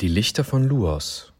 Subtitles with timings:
[0.00, 1.34] Die Lichter von Luos.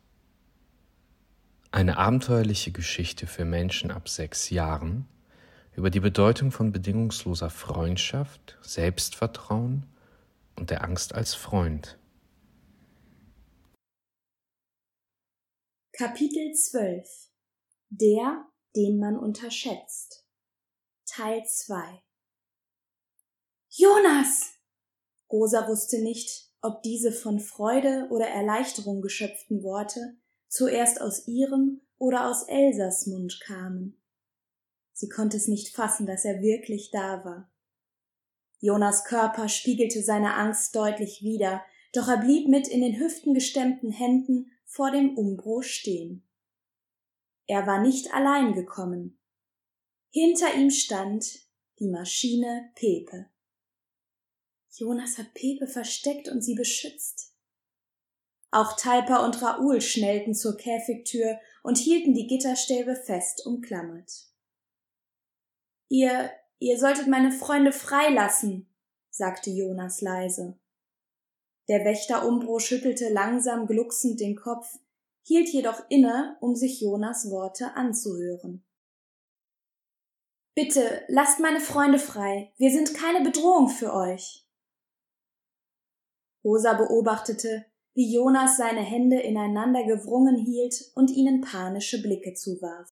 [1.70, 5.08] Eine abenteuerliche Geschichte für Menschen ab sechs Jahren
[5.74, 9.86] über die Bedeutung von bedingungsloser Freundschaft, Selbstvertrauen
[10.56, 11.98] und der Angst als Freund.
[15.92, 17.30] Kapitel 12
[17.88, 18.44] Der,
[18.76, 20.26] den man unterschätzt
[21.06, 22.02] Teil 2
[23.70, 24.52] Jonas!
[25.32, 30.16] Rosa wusste nicht, ob diese von Freude oder Erleichterung geschöpften Worte
[30.48, 34.00] zuerst aus ihrem oder aus Elsas Mund kamen.
[34.92, 37.50] Sie konnte es nicht fassen, dass er wirklich da war.
[38.58, 41.62] Jonas Körper spiegelte seine Angst deutlich wider,
[41.94, 46.26] doch er blieb mit in den Hüften gestemmten Händen vor dem Umbro stehen.
[47.46, 49.18] Er war nicht allein gekommen.
[50.10, 51.40] Hinter ihm stand
[51.78, 53.30] die Maschine Pepe.
[54.78, 57.34] Jonas hat Pepe versteckt und sie beschützt.
[58.52, 64.26] Auch Talpa und Raoul schnellten zur Käfigtür und hielten die Gitterstäbe fest umklammert.
[65.88, 68.68] Ihr, ihr solltet meine Freunde freilassen,
[69.10, 70.58] sagte Jonas leise.
[71.68, 74.78] Der Wächter Umbro schüttelte langsam glucksend den Kopf,
[75.22, 78.64] hielt jedoch inne, um sich Jonas Worte anzuhören.
[80.56, 82.52] Bitte, lasst meine Freunde frei.
[82.56, 84.44] Wir sind keine Bedrohung für euch.
[86.44, 92.88] Rosa beobachtete, wie Jonas seine Hände ineinander gewrungen hielt und ihnen panische Blicke zuwarf.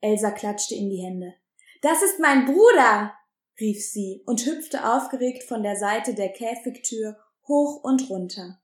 [0.00, 1.34] Elsa klatschte in die Hände.
[1.82, 3.14] Das ist mein Bruder!
[3.58, 8.62] rief sie und hüpfte aufgeregt von der Seite der Käfigtür hoch und runter.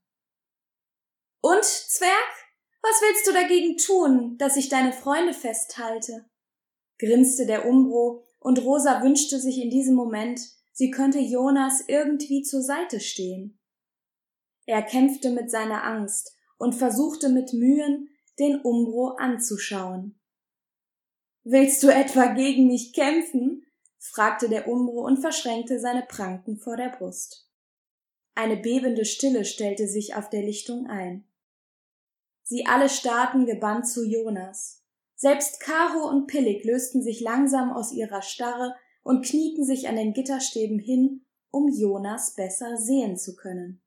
[1.42, 2.12] Und, Zwerg?
[2.82, 6.30] Was willst du dagegen tun, dass ich deine Freunde festhalte?
[6.98, 10.40] grinste der Umbro, und Rosa wünschte sich in diesem Moment,
[10.72, 13.55] sie könnte Jonas irgendwie zur Seite stehen.
[14.66, 20.20] Er kämpfte mit seiner Angst und versuchte mit Mühen, den Umbro anzuschauen.
[21.44, 23.64] Willst du etwa gegen mich kämpfen?
[23.98, 27.48] fragte der Umbro und verschränkte seine Pranken vor der Brust.
[28.34, 31.24] Eine bebende Stille stellte sich auf der Lichtung ein.
[32.42, 34.84] Sie alle starrten gebannt zu Jonas.
[35.14, 40.12] Selbst Karo und Pillig lösten sich langsam aus ihrer Starre und knieten sich an den
[40.12, 43.80] Gitterstäben hin, um Jonas besser sehen zu können.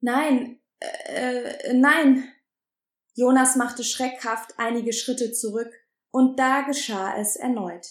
[0.00, 2.32] Nein, äh, nein.
[3.14, 5.72] Jonas machte schreckhaft einige Schritte zurück,
[6.10, 7.86] und da geschah es erneut.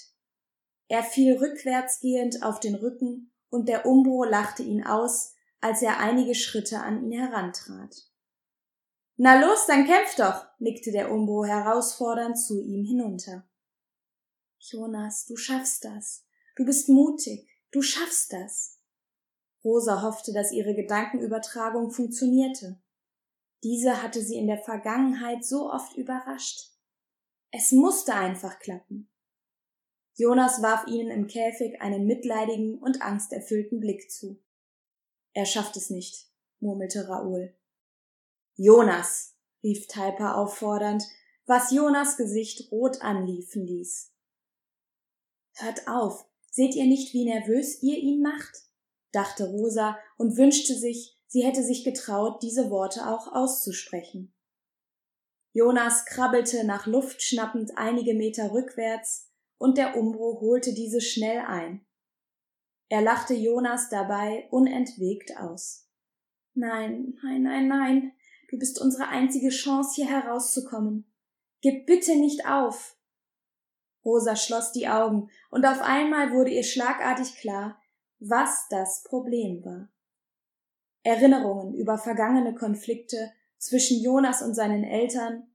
[0.88, 6.00] Er fiel rückwärts gehend auf den Rücken, und der Umbro lachte ihn aus, als er
[6.00, 7.96] einige Schritte an ihn herantrat.
[9.18, 13.50] Na los, dann kämpf doch, nickte der Umbro herausfordernd zu ihm hinunter.
[14.60, 16.26] Jonas, du schaffst das.
[16.56, 17.50] Du bist mutig.
[17.72, 18.77] Du schaffst das.
[19.68, 22.80] Rosa hoffte, dass ihre Gedankenübertragung funktionierte.
[23.64, 26.72] Diese hatte sie in der Vergangenheit so oft überrascht.
[27.52, 29.10] Es musste einfach klappen.
[30.16, 34.42] Jonas warf ihnen im Käfig einen mitleidigen und angsterfüllten Blick zu.
[35.34, 37.54] Er schafft es nicht, murmelte Raoul.
[38.56, 41.04] Jonas, rief Talpa auffordernd,
[41.46, 44.14] was Jonas Gesicht rot anliefen ließ.
[45.56, 48.67] Hört auf, seht ihr nicht, wie nervös ihr ihn macht?
[49.12, 54.34] Dachte Rosa und wünschte sich, sie hätte sich getraut, diese Worte auch auszusprechen.
[55.54, 61.84] Jonas krabbelte nach Luft schnappend einige Meter rückwärts, und der Umbro holte diese schnell ein.
[62.90, 65.90] Er lachte Jonas dabei unentwegt aus.
[66.54, 68.12] Nein, nein, nein, nein,
[68.50, 71.12] du bist unsere einzige Chance, hier herauszukommen.
[71.62, 72.96] Gib bitte nicht auf.
[74.06, 77.82] Rosa schloss die Augen, und auf einmal wurde ihr schlagartig klar,
[78.20, 79.90] was das Problem war.
[81.04, 85.48] Erinnerungen über vergangene Konflikte zwischen Jonas und seinen Eltern,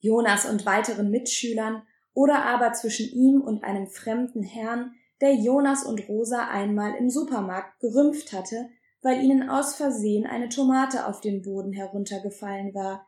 [0.00, 1.82] Jonas und weiteren Mitschülern
[2.14, 7.80] oder aber zwischen ihm und einem fremden Herrn, der Jonas und Rosa einmal im Supermarkt
[7.80, 8.68] gerümpft hatte,
[9.02, 13.06] weil ihnen aus Versehen eine Tomate auf den Boden heruntergefallen war,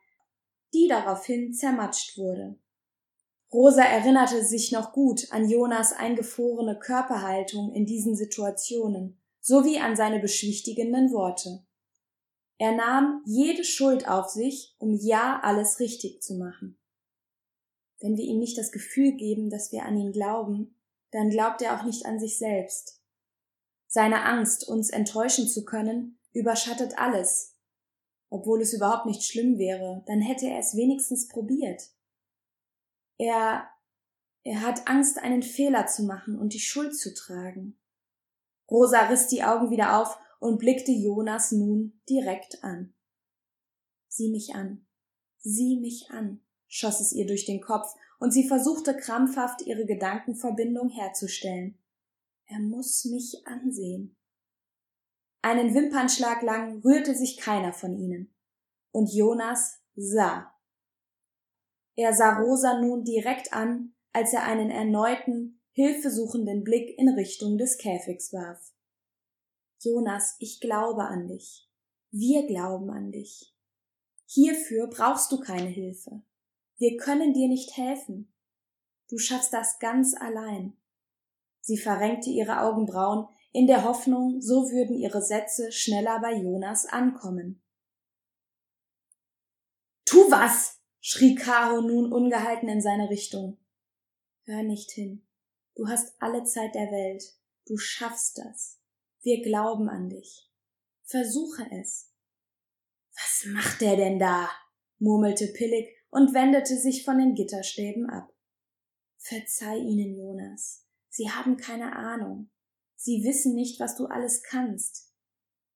[0.74, 2.58] die daraufhin zermatscht wurde.
[3.52, 10.18] Rosa erinnerte sich noch gut an Jonas eingefrorene Körperhaltung in diesen Situationen sowie an seine
[10.18, 11.64] beschwichtigenden Worte.
[12.58, 16.76] Er nahm jede Schuld auf sich, um ja alles richtig zu machen.
[18.00, 20.74] Wenn wir ihm nicht das Gefühl geben, dass wir an ihn glauben,
[21.12, 23.00] dann glaubt er auch nicht an sich selbst.
[23.86, 27.54] Seine Angst, uns enttäuschen zu können, überschattet alles.
[28.28, 31.90] Obwohl es überhaupt nicht schlimm wäre, dann hätte er es wenigstens probiert.
[33.18, 33.68] Er,
[34.42, 37.78] er hat Angst, einen Fehler zu machen und die Schuld zu tragen.
[38.70, 42.94] Rosa riss die Augen wieder auf und blickte Jonas nun direkt an.
[44.08, 44.86] Sieh mich an,
[45.38, 50.88] sieh mich an, schoss es ihr durch den Kopf, und sie versuchte krampfhaft ihre Gedankenverbindung
[50.88, 51.78] herzustellen.
[52.46, 54.16] Er muss mich ansehen.
[55.42, 58.34] Einen Wimpernschlag lang rührte sich keiner von ihnen.
[58.90, 60.52] Und Jonas sah.
[61.96, 67.78] Er sah Rosa nun direkt an, als er einen erneuten, hilfesuchenden Blick in Richtung des
[67.78, 68.72] Käfigs warf.
[69.80, 71.68] Jonas, ich glaube an dich.
[72.10, 73.54] Wir glauben an dich.
[74.26, 76.22] Hierfür brauchst du keine Hilfe.
[76.78, 78.32] Wir können dir nicht helfen.
[79.08, 80.76] Du schaffst das ganz allein.
[81.60, 87.62] Sie verrenkte ihre Augenbrauen in der Hoffnung, so würden ihre Sätze schneller bei Jonas ankommen.
[90.04, 90.75] Tu was!
[91.08, 93.58] Schrie Caro nun ungehalten in seine Richtung.
[94.42, 95.24] Hör nicht hin.
[95.76, 97.22] Du hast alle Zeit der Welt.
[97.64, 98.80] Du schaffst das.
[99.22, 100.50] Wir glauben an dich.
[101.04, 102.12] Versuche es.
[103.14, 104.50] Was macht der denn da?
[104.98, 108.34] murmelte Pillig und wendete sich von den Gitterstäben ab.
[109.18, 110.88] Verzeih ihnen, Jonas.
[111.08, 112.50] Sie haben keine Ahnung.
[112.96, 115.12] Sie wissen nicht, was du alles kannst.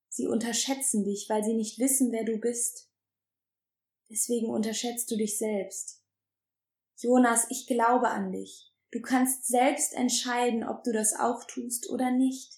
[0.09, 2.90] Sie unterschätzen dich, weil sie nicht wissen, wer du bist.
[4.11, 6.03] Deswegen unterschätzt du dich selbst.
[6.97, 8.73] Jonas, ich glaube an dich.
[8.91, 12.53] Du kannst selbst entscheiden, ob du das auch tust oder nicht.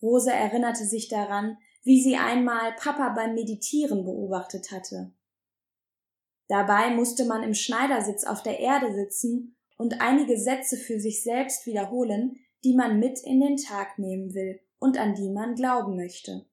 [0.00, 5.12] Rose erinnerte sich daran, wie sie einmal Papa beim Meditieren beobachtet hatte.
[6.46, 11.66] Dabei musste man im Schneidersitz auf der Erde sitzen und einige Sätze für sich selbst
[11.66, 16.46] wiederholen, die man mit in den Tag nehmen will und an die man glauben möchte.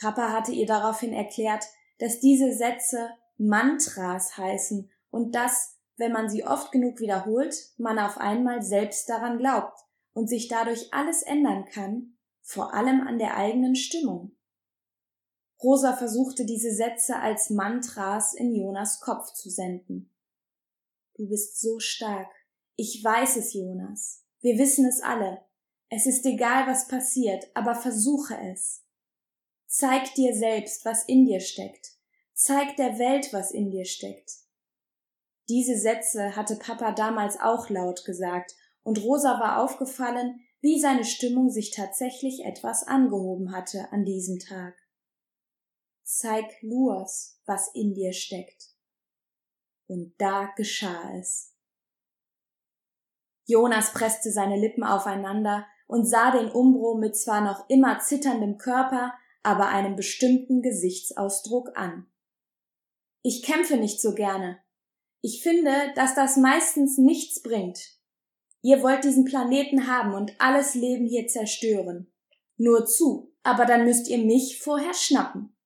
[0.00, 1.64] Papa hatte ihr daraufhin erklärt,
[1.98, 8.18] dass diese Sätze Mantras heißen und dass, wenn man sie oft genug wiederholt, man auf
[8.18, 9.78] einmal selbst daran glaubt
[10.12, 14.36] und sich dadurch alles ändern kann, vor allem an der eigenen Stimmung.
[15.62, 20.10] Rosa versuchte diese Sätze als Mantras in Jonas Kopf zu senden.
[21.16, 22.28] Du bist so stark.
[22.76, 24.24] Ich weiß es, Jonas.
[24.40, 25.42] Wir wissen es alle.
[25.88, 28.83] Es ist egal, was passiert, aber versuche es.
[29.76, 31.94] Zeig dir selbst, was in dir steckt.
[32.32, 34.30] Zeig der Welt, was in dir steckt.
[35.48, 38.54] Diese Sätze hatte Papa damals auch laut gesagt,
[38.84, 44.76] und Rosa war aufgefallen, wie seine Stimmung sich tatsächlich etwas angehoben hatte an diesem Tag.
[46.04, 48.76] Zeig Luas, was in dir steckt.
[49.88, 51.52] Und da geschah es.
[53.44, 59.14] Jonas presste seine Lippen aufeinander und sah den Umbro mit zwar noch immer zitterndem Körper,
[59.44, 62.06] aber einem bestimmten Gesichtsausdruck an.
[63.22, 64.58] Ich kämpfe nicht so gerne.
[65.20, 67.78] Ich finde, dass das meistens nichts bringt.
[68.62, 72.12] Ihr wollt diesen Planeten haben und alles Leben hier zerstören.
[72.56, 75.56] Nur zu, aber dann müsst ihr mich vorher schnappen.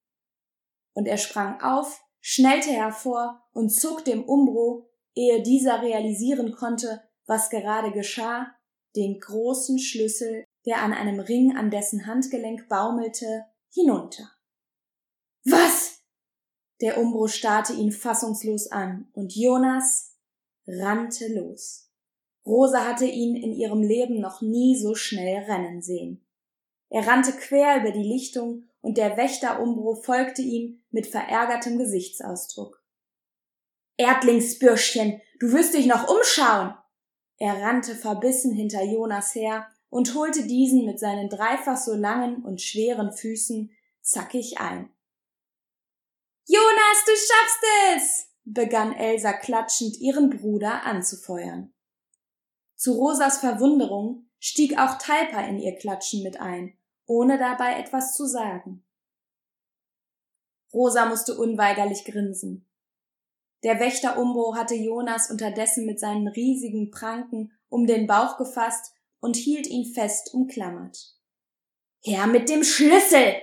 [0.94, 7.50] Und er sprang auf, schnellte hervor und zog dem Umbro, ehe dieser realisieren konnte, was
[7.50, 8.52] gerade geschah,
[8.96, 14.30] den großen Schlüssel, der an einem Ring an dessen Handgelenk baumelte, hinunter.
[15.44, 16.02] Was?
[16.80, 20.16] Der Umbro starrte ihn fassungslos an, und Jonas
[20.66, 21.90] rannte los.
[22.46, 26.24] Rosa hatte ihn in ihrem Leben noch nie so schnell rennen sehen.
[26.88, 32.82] Er rannte quer über die Lichtung und der Wächter Umbro folgte ihm mit verärgertem Gesichtsausdruck.
[33.96, 36.75] Erdlingsbürschchen, du wirst dich noch umschauen!
[37.37, 42.61] Er rannte verbissen hinter Jonas her und holte diesen mit seinen dreifach so langen und
[42.61, 44.90] schweren Füßen zackig ein.
[46.47, 47.64] Jonas, du schaffst
[47.95, 48.25] es!
[48.45, 51.73] begann Elsa klatschend ihren Bruder anzufeuern.
[52.76, 56.78] Zu Rosas Verwunderung stieg auch Talpa in ihr Klatschen mit ein
[57.09, 58.85] ohne dabei etwas zu sagen.
[60.73, 62.68] Rosa musste unweigerlich grinsen.
[63.64, 69.37] Der Wächter Umbo hatte Jonas unterdessen mit seinen riesigen Pranken um den Bauch gefasst und
[69.37, 71.14] hielt ihn fest umklammert.
[72.00, 73.34] Her mit dem Schlüssel!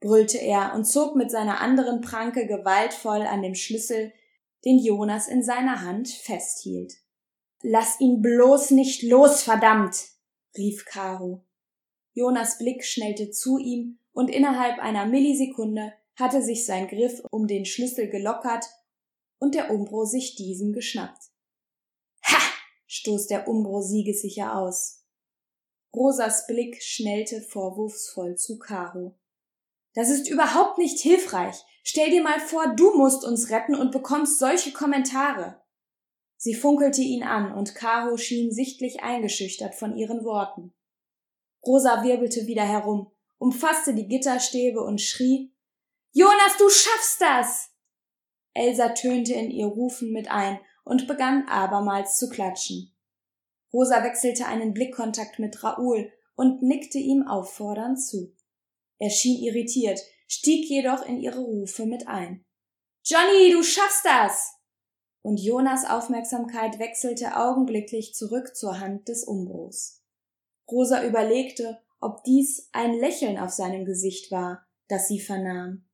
[0.00, 4.12] brüllte er und zog mit seiner anderen Pranke gewaltvoll an dem Schlüssel,
[4.64, 6.94] den Jonas in seiner Hand festhielt.
[7.62, 9.96] Lass ihn bloß nicht los, verdammt!
[10.56, 11.44] rief Caro.
[12.12, 17.66] Jonas Blick schnellte zu ihm, und innerhalb einer Millisekunde hatte sich sein Griff um den
[17.66, 18.64] Schlüssel gelockert
[19.38, 21.24] und der Umbro sich diesen geschnappt.
[22.24, 22.40] Ha!
[22.86, 25.05] stoß der Umbro siegessicher aus.
[25.96, 29.18] Rosas Blick schnellte vorwurfsvoll zu Caro.
[29.94, 31.56] Das ist überhaupt nicht hilfreich.
[31.82, 35.62] Stell dir mal vor, du musst uns retten und bekommst solche Kommentare.
[36.36, 40.74] Sie funkelte ihn an und Caro schien sichtlich eingeschüchtert von ihren Worten.
[41.64, 45.54] Rosa wirbelte wieder herum, umfasste die Gitterstäbe und schrie
[46.12, 47.70] Jonas, du schaffst das.
[48.52, 52.95] Elsa tönte in ihr Rufen mit ein und begann abermals zu klatschen.
[53.72, 58.34] Rosa wechselte einen Blickkontakt mit Raoul und nickte ihm auffordernd zu.
[58.98, 62.44] Er schien irritiert, stieg jedoch in ihre Rufe mit ein.
[63.04, 64.54] Johnny, du schaffst das!
[65.22, 70.02] Und Jonas Aufmerksamkeit wechselte augenblicklich zurück zur Hand des Umbros.
[70.70, 75.84] Rosa überlegte, ob dies ein Lächeln auf seinem Gesicht war, das sie vernahm.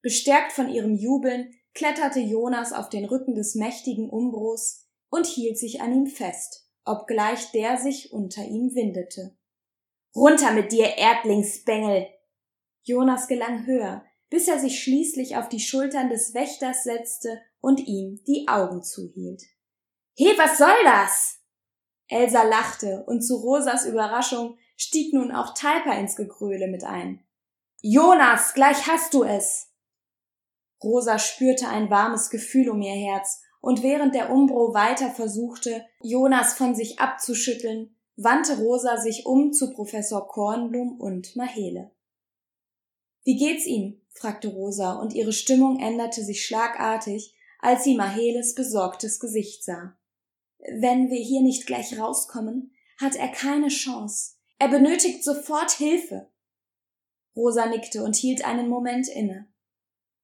[0.00, 5.80] Bestärkt von ihrem Jubeln kletterte Jonas auf den Rücken des mächtigen Umbros und hielt sich
[5.80, 9.36] an ihm fest, obgleich der sich unter ihm windete.
[10.14, 12.06] Runter mit dir, Erdlingsbengel!
[12.82, 18.22] Jonas gelang höher, bis er sich schließlich auf die Schultern des Wächters setzte und ihm
[18.26, 19.42] die Augen zuhielt.
[20.14, 21.40] He, was soll das?
[22.08, 27.26] Elsa lachte, und zu Rosas Überraschung stieg nun auch Talpa ins Gegröle mit ein.
[27.82, 29.72] Jonas, gleich hast du es!
[30.82, 36.54] Rosa spürte ein warmes Gefühl um ihr Herz, und während der Umbro weiter versuchte, Jonas
[36.54, 41.90] von sich abzuschütteln, wandte Rosa sich um zu Professor Kornblum und Mahele.
[43.24, 44.00] Wie geht's ihm?
[44.10, 49.98] fragte Rosa, und ihre Stimmung änderte sich schlagartig, als sie Maheles besorgtes Gesicht sah.
[50.60, 52.70] Wenn wir hier nicht gleich rauskommen,
[53.00, 54.34] hat er keine Chance.
[54.60, 56.30] Er benötigt sofort Hilfe.
[57.34, 59.48] Rosa nickte und hielt einen Moment inne.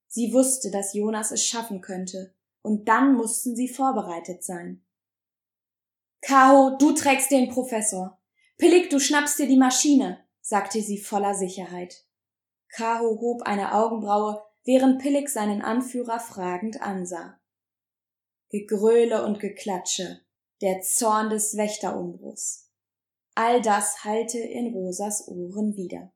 [0.07, 2.33] Sie wusste, dass Jonas es schaffen könnte,
[2.63, 4.83] und dann mussten sie vorbereitet sein.
[6.21, 8.19] Kao, du trägst den Professor.
[8.57, 12.07] Pillig, du schnappst dir die Maschine, sagte sie voller Sicherheit.
[12.69, 17.39] Kaho hob eine Augenbraue, während Pillig seinen Anführer fragend ansah.
[18.49, 20.21] Gegröle und Geklatsche,
[20.61, 22.71] der Zorn des Wächterumbruchs.
[23.35, 26.13] All das hallte in Rosas Ohren wieder.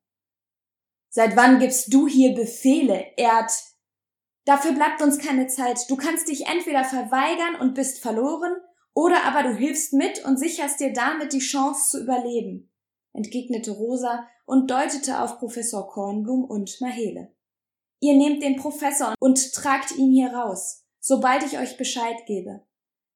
[1.10, 3.52] Seit wann gibst du hier Befehle, Erd?
[4.48, 5.90] Dafür bleibt uns keine Zeit.
[5.90, 8.56] Du kannst dich entweder verweigern und bist verloren,
[8.94, 12.72] oder aber du hilfst mit und sicherst dir damit die Chance zu überleben,
[13.12, 17.36] entgegnete Rosa und deutete auf Professor Kornblum und Mahele.
[18.00, 22.66] Ihr nehmt den Professor und tragt ihn hier raus, sobald ich euch Bescheid gebe.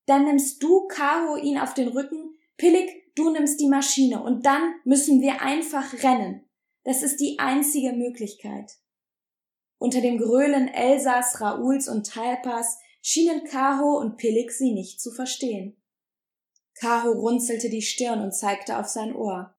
[0.08, 4.74] Dann nimmst du, Kaho, ihn auf den Rücken, Pillig, du nimmst die Maschine und dann
[4.84, 6.44] müssen wir einfach rennen.
[6.84, 8.82] Das ist die einzige Möglichkeit.
[9.82, 15.76] Unter dem Gröhlen Elsas, Raouls und Talpas schienen Kaho und Pillig sie nicht zu verstehen.
[16.76, 19.56] Kaho runzelte die Stirn und zeigte auf sein Ohr.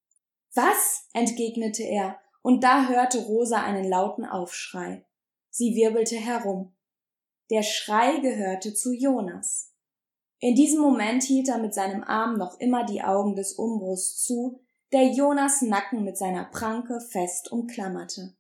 [0.54, 1.08] Was?
[1.12, 5.04] entgegnete er, und da hörte Rosa einen lauten Aufschrei.
[5.50, 6.72] Sie wirbelte herum.
[7.50, 9.74] Der Schrei gehörte zu Jonas.
[10.38, 14.60] In diesem Moment hielt er mit seinem Arm noch immer die Augen des Umbruchs zu,
[14.92, 18.36] der Jonas Nacken mit seiner Pranke fest umklammerte.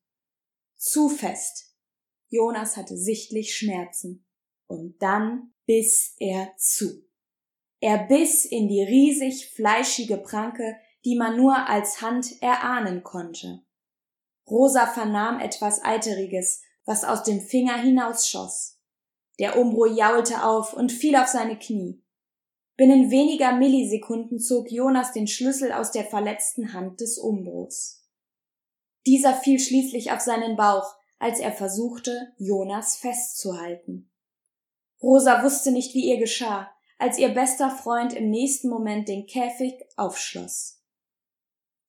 [0.76, 1.71] Zu fest,
[2.32, 4.24] Jonas hatte sichtlich Schmerzen.
[4.66, 7.04] Und dann biss er zu.
[7.78, 13.62] Er biss in die riesig fleischige Pranke, die man nur als Hand erahnen konnte.
[14.48, 18.78] Rosa vernahm etwas Eiteriges, was aus dem Finger hinausschoss.
[19.38, 22.02] Der Umbro jaulte auf und fiel auf seine Knie.
[22.76, 28.08] Binnen weniger Millisekunden zog Jonas den Schlüssel aus der verletzten Hand des Umbros.
[29.06, 34.10] Dieser fiel schließlich auf seinen Bauch, als er versuchte, Jonas festzuhalten.
[35.00, 39.74] Rosa wusste nicht, wie ihr geschah, als ihr bester Freund im nächsten Moment den Käfig
[39.96, 40.82] aufschloss.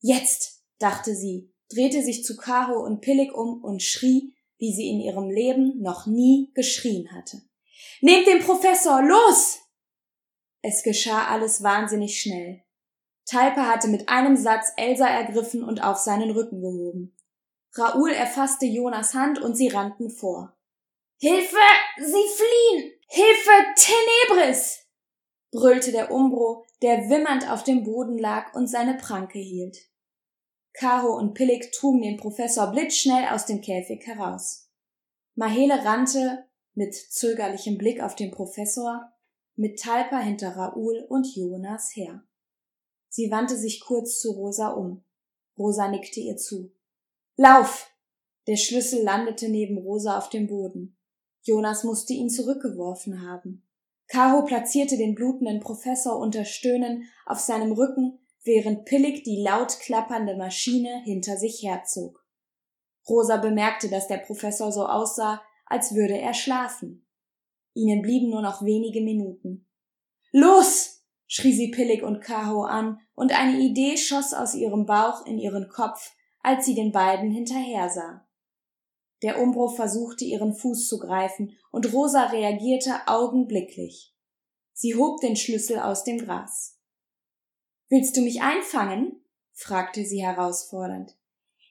[0.02, 5.00] Jetzt, dachte sie, drehte sich zu Caro und Pillig um und schrie, wie sie in
[5.00, 7.42] ihrem Leben noch nie geschrien hatte.
[8.02, 9.62] Nehmt den Professor, los!
[10.62, 12.62] Es geschah alles wahnsinnig schnell.
[13.26, 17.16] Talpa hatte mit einem Satz Elsa ergriffen und auf seinen Rücken gehoben.
[17.76, 20.56] Raoul erfasste Jonas Hand und sie rannten vor.
[21.20, 21.58] Hilfe!
[21.98, 22.92] Sie fliehen!
[23.08, 23.52] Hilfe!
[23.76, 24.80] Tenebris!
[25.52, 29.78] brüllte der Umbro, der wimmernd auf dem Boden lag und seine Pranke hielt.
[30.74, 34.70] Caro und Pillig trugen den Professor blitzschnell aus dem Käfig heraus.
[35.36, 39.12] Mahele rannte, mit zögerlichem Blick auf den Professor,
[39.56, 42.24] mit Talpa hinter Raoul und Jonas her.
[43.10, 45.04] Sie wandte sich kurz zu Rosa um.
[45.58, 46.72] Rosa nickte ihr zu.
[47.36, 47.90] Lauf!
[48.46, 50.98] Der Schlüssel landete neben Rosa auf dem Boden.
[51.42, 53.66] Jonas musste ihn zurückgeworfen haben.
[54.08, 60.36] Caro platzierte den blutenden Professor unter Stöhnen auf seinem Rücken, während Pillig die laut klappernde
[60.36, 62.24] Maschine hinter sich herzog.
[63.10, 67.08] Rosa bemerkte, dass der Professor so aussah, als würde er schlafen.
[67.74, 69.66] Ihnen blieben nur noch wenige Minuten.
[70.32, 71.04] Los!
[71.26, 75.68] schrie sie Pillig und Caro an, und eine Idee schoss aus ihrem Bauch in ihren
[75.70, 76.12] Kopf,
[76.44, 78.28] als sie den beiden hinterher sah.
[79.24, 84.14] Der Umbro versuchte ihren Fuß zu greifen, und Rosa reagierte augenblicklich.
[84.74, 86.78] Sie hob den Schlüssel aus dem Gras.
[87.88, 89.24] Willst du mich einfangen?
[89.54, 91.16] fragte sie herausfordernd.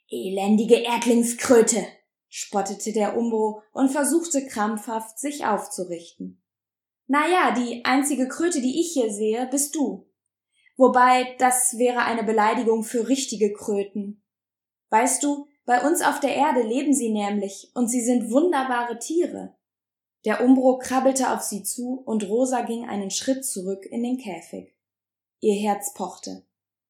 [0.08, 1.86] Elendige Erdlingskröte,
[2.28, 6.42] spottete der Umbro und versuchte krampfhaft, sich aufzurichten.
[7.06, 10.08] Na ja, die einzige Kröte, die ich hier sehe, bist du.
[10.76, 14.21] Wobei, das wäre eine Beleidigung für richtige Kröten.
[14.92, 19.56] Weißt du, bei uns auf der Erde leben sie nämlich, und sie sind wunderbare Tiere.
[20.26, 24.76] Der Umbro krabbelte auf sie zu, und Rosa ging einen Schritt zurück in den Käfig.
[25.40, 26.44] Ihr Herz pochte.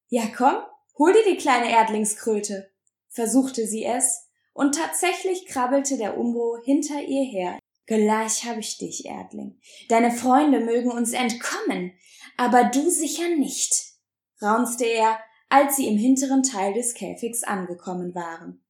[0.09, 0.55] Ja, komm,
[0.97, 2.69] hol dir die kleine Erdlingskröte,
[3.07, 7.57] versuchte sie es, und tatsächlich krabbelte der Umbro hinter ihr her.
[7.85, 9.61] Gleich hab ich dich, Erdling.
[9.87, 11.93] Deine Freunde mögen uns entkommen,
[12.35, 13.93] aber du sicher nicht,
[14.41, 15.19] raunzte er,
[15.53, 18.63] als sie im hinteren Teil des Käfigs angekommen waren.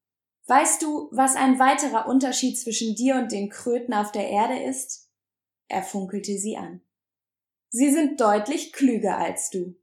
[0.47, 5.09] Weißt du, was ein weiterer Unterschied zwischen dir und den Kröten auf der Erde ist?
[5.69, 6.81] Er funkelte sie an.
[7.69, 9.75] Sie sind deutlich klüger als du.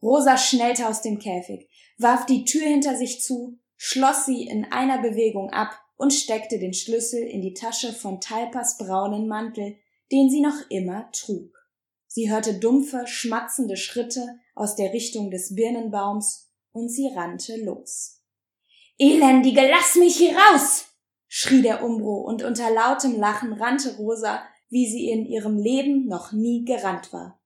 [0.00, 1.68] Rosa schnellte aus dem Käfig,
[1.98, 6.74] warf die Tür hinter sich zu schloss sie in einer Bewegung ab und steckte den
[6.74, 9.78] Schlüssel in die Tasche von Talpas braunen Mantel,
[10.12, 11.50] den sie noch immer trug.
[12.06, 18.22] Sie hörte dumpfe, schmatzende Schritte aus der Richtung des Birnenbaums und sie rannte los.
[18.98, 20.86] Elendige, lass mich hier raus!
[21.26, 26.32] schrie der Umbro und unter lautem Lachen rannte Rosa, wie sie in ihrem Leben noch
[26.32, 27.40] nie gerannt war.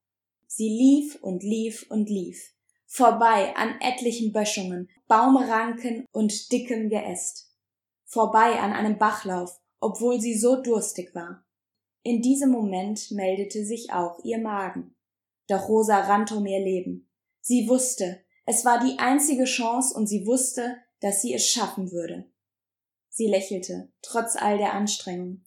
[0.46, 2.54] Sie lief und lief und lief
[2.94, 7.50] vorbei an etlichen Böschungen, Baumranken und dickem Geäst,
[8.04, 11.44] vorbei an einem Bachlauf, obwohl sie so durstig war.
[12.04, 14.93] In diesem Moment meldete sich auch ihr Magen.
[15.48, 17.08] Doch Rosa rannte um ihr Leben.
[17.40, 22.26] Sie wusste, es war die einzige Chance und sie wusste, dass sie es schaffen würde.
[23.08, 25.44] Sie lächelte, trotz all der Anstrengung.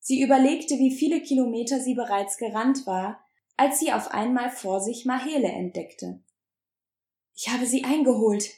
[0.00, 3.24] Sie überlegte, wie viele Kilometer sie bereits gerannt war,
[3.56, 6.22] als sie auf einmal vor sich Mahele entdeckte.
[7.34, 8.50] Ich habe sie eingeholt,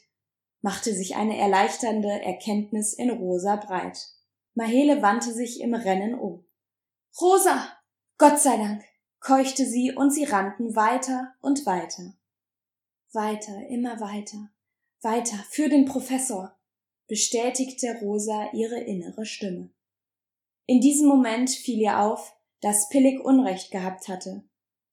[0.60, 4.08] machte sich eine erleichternde Erkenntnis in Rosa breit.
[4.54, 6.44] Mahele wandte sich im Rennen um.
[7.20, 7.72] Rosa!
[8.18, 8.82] Gott sei Dank!
[9.26, 12.14] Keuchte sie und sie rannten weiter und weiter.
[13.12, 14.50] Weiter, immer weiter,
[15.02, 16.56] weiter, für den Professor,
[17.08, 19.70] bestätigte Rosa ihre innere Stimme.
[20.66, 24.44] In diesem Moment fiel ihr auf, dass Pillig Unrecht gehabt hatte.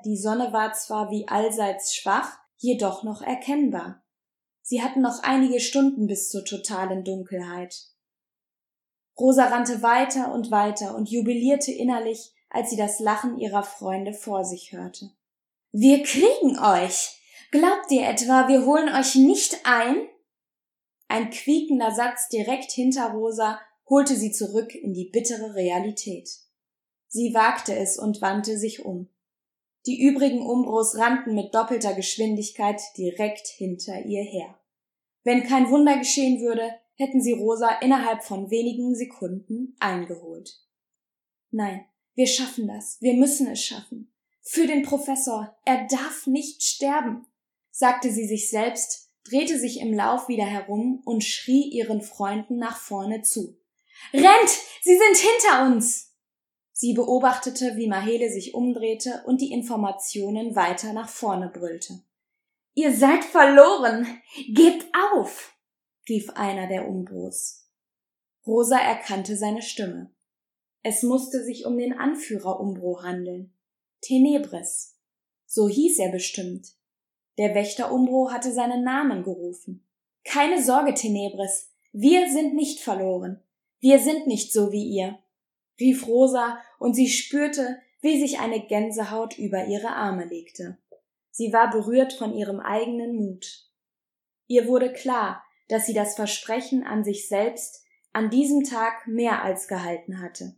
[0.04, 4.04] Die Sonne war zwar wie allseits schwach, jedoch noch erkennbar.
[4.64, 7.88] Sie hatten noch einige Stunden bis zur totalen Dunkelheit.
[9.16, 14.46] Rosa rannte weiter und weiter und jubilierte innerlich, als sie das Lachen ihrer Freunde vor
[14.46, 15.12] sich hörte.
[15.74, 17.20] Wir kriegen euch!
[17.52, 20.08] Glaubt ihr etwa, wir holen euch nicht ein?
[21.08, 26.30] Ein quiekender Satz direkt hinter Rosa holte sie zurück in die bittere Realität.
[27.08, 29.10] Sie wagte es und wandte sich um.
[29.86, 34.58] Die übrigen Umbros rannten mit doppelter Geschwindigkeit direkt hinter ihr her.
[35.24, 40.60] Wenn kein Wunder geschehen würde, hätten sie Rosa innerhalb von wenigen Sekunden eingeholt.
[41.52, 44.14] Nein, wir schaffen das, wir müssen es schaffen.
[44.42, 47.26] Für den Professor, er darf nicht sterben,
[47.72, 52.78] sagte sie sich selbst, drehte sich im Lauf wieder herum und schrie ihren Freunden nach
[52.78, 53.58] vorne zu.
[54.14, 54.50] Rennt!
[54.82, 56.12] Sie sind hinter uns!
[56.74, 62.04] Sie beobachtete, wie Mahele sich umdrehte und die Informationen weiter nach vorne brüllte.
[62.74, 64.22] Ihr seid verloren!
[64.50, 65.56] Gebt auf!
[66.10, 67.70] rief einer der Umbros.
[68.46, 70.12] Rosa erkannte seine Stimme.
[70.84, 73.54] Es musste sich um den Anführer Umbro handeln.
[74.02, 74.98] Tenebris.
[75.46, 76.68] So hieß er bestimmt.
[77.38, 79.86] Der Wächter Umbro hatte seinen Namen gerufen.
[80.24, 81.72] Keine Sorge, Tenebris.
[81.92, 83.42] Wir sind nicht verloren.
[83.80, 85.18] Wir sind nicht so wie ihr
[85.80, 90.78] rief Rosa, und sie spürte, wie sich eine Gänsehaut über ihre Arme legte.
[91.32, 93.70] Sie war berührt von ihrem eigenen Mut.
[94.48, 99.68] Ihr wurde klar, dass sie das Versprechen an sich selbst an diesem Tag mehr als
[99.68, 100.56] gehalten hatte.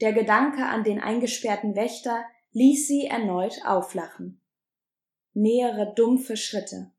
[0.00, 4.40] Der Gedanke an den eingesperrten Wächter ließ sie erneut auflachen.
[5.34, 6.92] Nähere dumpfe Schritte.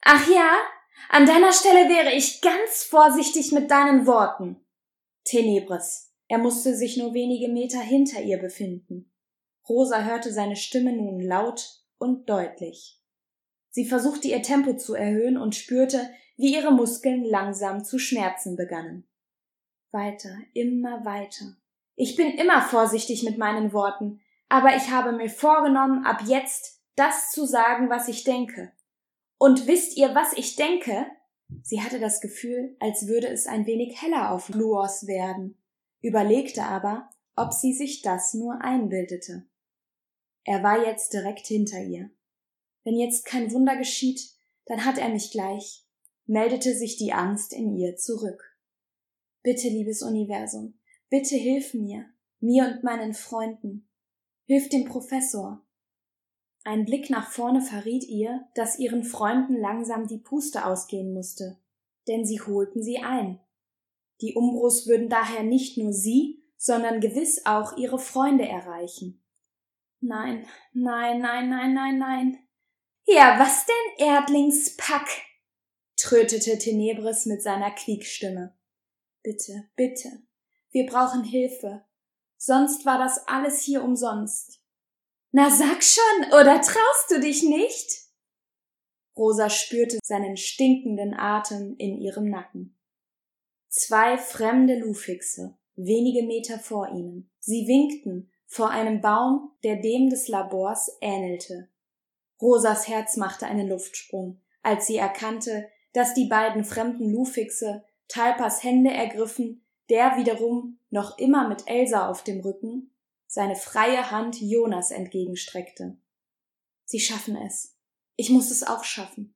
[0.00, 0.56] Ach ja,
[1.08, 4.64] an deiner Stelle wäre ich ganz vorsichtig mit deinen Worten.
[5.24, 6.12] Tenebris.
[6.28, 9.12] Er musste sich nur wenige Meter hinter ihr befinden.
[9.68, 13.00] Rosa hörte seine Stimme nun laut und deutlich.
[13.70, 19.06] Sie versuchte ihr Tempo zu erhöhen und spürte, wie ihre Muskeln langsam zu schmerzen begannen.
[19.90, 21.56] Weiter, immer weiter.
[21.94, 27.30] Ich bin immer vorsichtig mit meinen Worten, aber ich habe mir vorgenommen, ab jetzt das
[27.30, 28.72] zu sagen, was ich denke.
[29.38, 31.06] Und wisst ihr, was ich denke?
[31.62, 35.58] Sie hatte das Gefühl, als würde es ein wenig heller auf Luos werden,
[36.00, 39.46] überlegte aber, ob sie sich das nur einbildete.
[40.44, 42.10] Er war jetzt direkt hinter ihr.
[42.84, 44.20] Wenn jetzt kein Wunder geschieht,
[44.66, 45.84] dann hat er mich gleich,
[46.26, 48.56] meldete sich die Angst in ihr zurück.
[49.42, 50.78] Bitte, liebes Universum,
[51.12, 52.06] bitte hilf mir,
[52.40, 53.86] mir und meinen Freunden.
[54.46, 55.62] Hilf dem Professor.
[56.64, 61.58] Ein Blick nach vorne verriet ihr, dass ihren Freunden langsam die Puste ausgehen musste,
[62.08, 63.38] denn sie holten sie ein.
[64.22, 69.22] Die Umbros würden daher nicht nur sie, sondern gewiss auch ihre Freunde erreichen.
[70.00, 72.38] Nein, nein, nein, nein, nein, nein.
[73.04, 75.08] Ja, was denn, Erdlingspack?
[75.96, 78.56] trötete Tenebris mit seiner Quiekstimme.
[79.22, 80.22] Bitte, bitte,
[80.72, 81.84] wir brauchen Hilfe.
[82.36, 84.60] Sonst war das alles hier umsonst.
[85.30, 88.02] Na sag schon, oder traust du dich nicht?
[89.16, 92.76] Rosa spürte seinen stinkenden Atem in ihrem Nacken.
[93.68, 97.30] Zwei fremde Lufixe, wenige Meter vor ihnen.
[97.38, 101.68] Sie winkten vor einem Baum, der dem des Labors ähnelte.
[102.40, 108.90] Rosas Herz machte einen Luftsprung, als sie erkannte, dass die beiden fremden Lufixe Talpas Hände
[108.90, 112.90] ergriffen, der wiederum, noch immer mit Elsa auf dem Rücken,
[113.26, 115.98] seine freie Hand Jonas entgegenstreckte.
[116.86, 117.76] Sie schaffen es.
[118.16, 119.34] Ich muss es auch schaffen.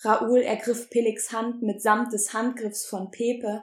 [0.00, 3.62] Raoul ergriff Pillix Hand mitsamt des Handgriffs von Pepe,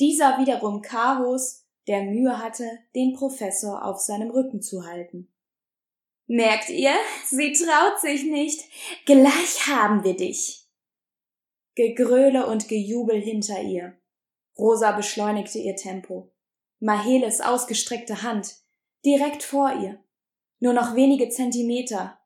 [0.00, 5.32] dieser wiederum Karos, der Mühe hatte, den Professor auf seinem Rücken zu halten.
[6.26, 6.94] Merkt ihr?
[7.24, 8.64] Sie traut sich nicht.
[9.06, 10.66] Gleich haben wir dich.
[11.76, 13.96] Gegröle und Gejubel hinter ihr.
[14.58, 16.32] Rosa beschleunigte ihr Tempo.
[16.80, 18.56] Maheles ausgestreckte Hand,
[19.04, 20.02] direkt vor ihr.
[20.58, 22.18] Nur noch wenige Zentimeter.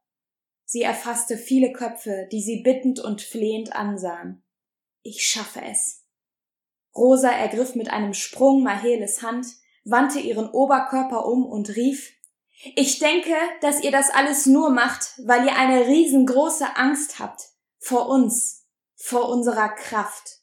[0.65, 4.43] Sie erfasste viele Köpfe, die sie bittend und flehend ansahen.
[5.03, 6.07] Ich schaffe es.
[6.95, 9.47] Rosa ergriff mit einem Sprung Maheles Hand,
[9.85, 12.13] wandte ihren Oberkörper um und rief
[12.77, 18.09] Ich denke, dass ihr das alles nur macht, weil ihr eine riesengroße Angst habt vor
[18.09, 20.42] uns, vor unserer Kraft.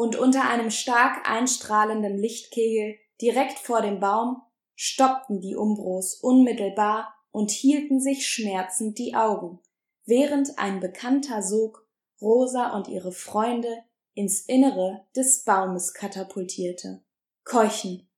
[0.00, 4.40] Und unter einem stark einstrahlenden Lichtkegel direkt vor dem Baum
[4.76, 9.58] stoppten die Umbros unmittelbar und hielten sich schmerzend die Augen,
[10.04, 11.84] während ein bekannter Sog
[12.20, 13.82] Rosa und ihre Freunde
[14.14, 17.02] ins Innere des Baumes katapultierte.
[17.42, 18.08] Keuchen.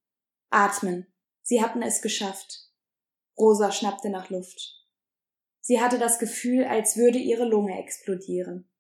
[0.51, 1.07] Atmen.
[1.41, 2.71] Sie hatten es geschafft.
[3.39, 4.85] Rosa schnappte nach Luft.
[5.63, 8.71] Sie hatte das Gefühl, als würde ihre Lunge explodieren.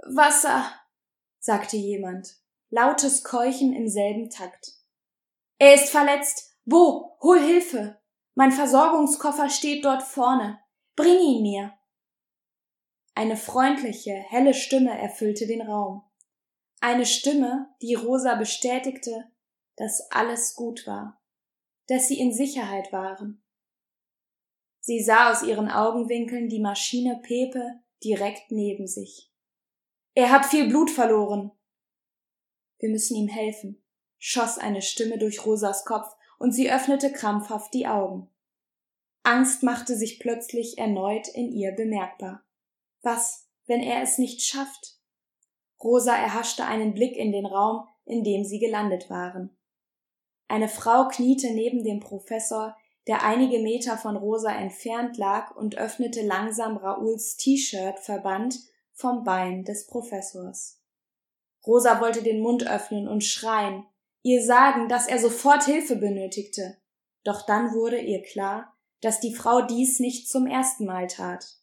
[0.00, 0.70] Wasser,
[1.38, 2.41] sagte jemand.
[2.74, 4.72] Lautes Keuchen im selben Takt.
[5.58, 6.56] Er ist verletzt.
[6.64, 7.18] Wo?
[7.20, 8.00] Hol Hilfe.
[8.34, 10.58] Mein Versorgungskoffer steht dort vorne.
[10.96, 11.74] Bring ihn mir.
[13.14, 16.02] Eine freundliche, helle Stimme erfüllte den Raum.
[16.80, 19.30] Eine Stimme, die Rosa bestätigte,
[19.76, 21.22] dass alles gut war,
[21.88, 23.44] dass sie in Sicherheit waren.
[24.80, 29.30] Sie sah aus ihren Augenwinkeln die Maschine Pepe direkt neben sich.
[30.14, 31.52] Er hat viel Blut verloren.
[32.82, 33.80] Wir müssen ihm helfen,
[34.18, 38.28] schoss eine Stimme durch Rosas Kopf und sie öffnete krampfhaft die Augen.
[39.22, 42.42] Angst machte sich plötzlich erneut in ihr bemerkbar.
[43.02, 44.96] Was, wenn er es nicht schafft?
[45.80, 49.56] Rosa erhaschte einen Blick in den Raum, in dem sie gelandet waren.
[50.48, 56.22] Eine Frau kniete neben dem Professor, der einige Meter von Rosa entfernt lag und öffnete
[56.22, 58.58] langsam Raouls T-Shirt-Verband
[58.92, 60.81] vom Bein des Professors.
[61.66, 63.84] Rosa wollte den Mund öffnen und schreien,
[64.22, 66.78] ihr sagen, dass er sofort Hilfe benötigte.
[67.24, 71.58] Doch dann wurde ihr klar, dass die Frau dies nicht zum ersten Mal tat.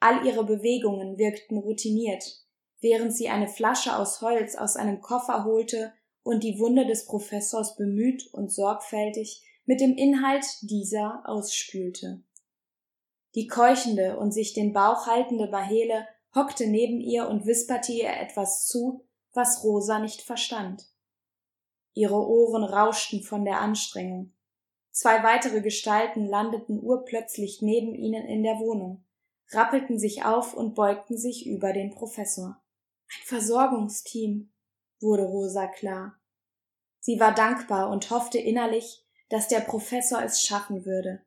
[0.00, 2.44] All ihre Bewegungen wirkten routiniert,
[2.80, 7.76] während sie eine Flasche aus Holz aus einem Koffer holte und die Wunde des Professors
[7.76, 12.22] bemüht und sorgfältig mit dem Inhalt dieser ausspülte.
[13.34, 18.66] Die keuchende und sich den Bauch haltende Mahele hockte neben ihr und wisperte ihr etwas
[18.66, 20.88] zu, was Rosa nicht verstand.
[21.92, 24.32] Ihre Ohren rauschten von der Anstrengung.
[24.90, 29.04] Zwei weitere Gestalten landeten urplötzlich neben ihnen in der Wohnung,
[29.50, 32.62] rappelten sich auf und beugten sich über den Professor.
[33.08, 34.52] Ein Versorgungsteam,
[35.00, 36.18] wurde Rosa klar.
[37.00, 41.24] Sie war dankbar und hoffte innerlich, dass der Professor es schaffen würde.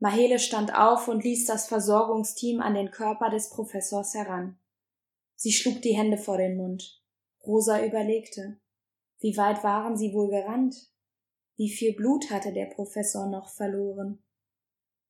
[0.00, 4.58] Mahele stand auf und ließ das Versorgungsteam an den Körper des Professors heran.
[5.40, 7.00] Sie schlug die Hände vor den Mund.
[7.46, 8.58] Rosa überlegte.
[9.20, 10.90] Wie weit waren sie wohl gerannt?
[11.56, 14.20] Wie viel Blut hatte der Professor noch verloren?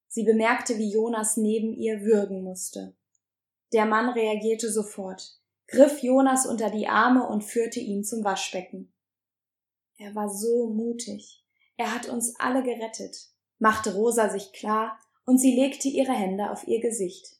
[0.06, 2.94] Sie bemerkte, wie Jonas neben ihr würgen musste.
[3.72, 8.92] Der Mann reagierte sofort griff Jonas unter die Arme und führte ihn zum Waschbecken.
[9.96, 11.44] Er war so mutig.
[11.76, 16.66] Er hat uns alle gerettet, machte Rosa sich klar, und sie legte ihre Hände auf
[16.66, 17.37] ihr Gesicht.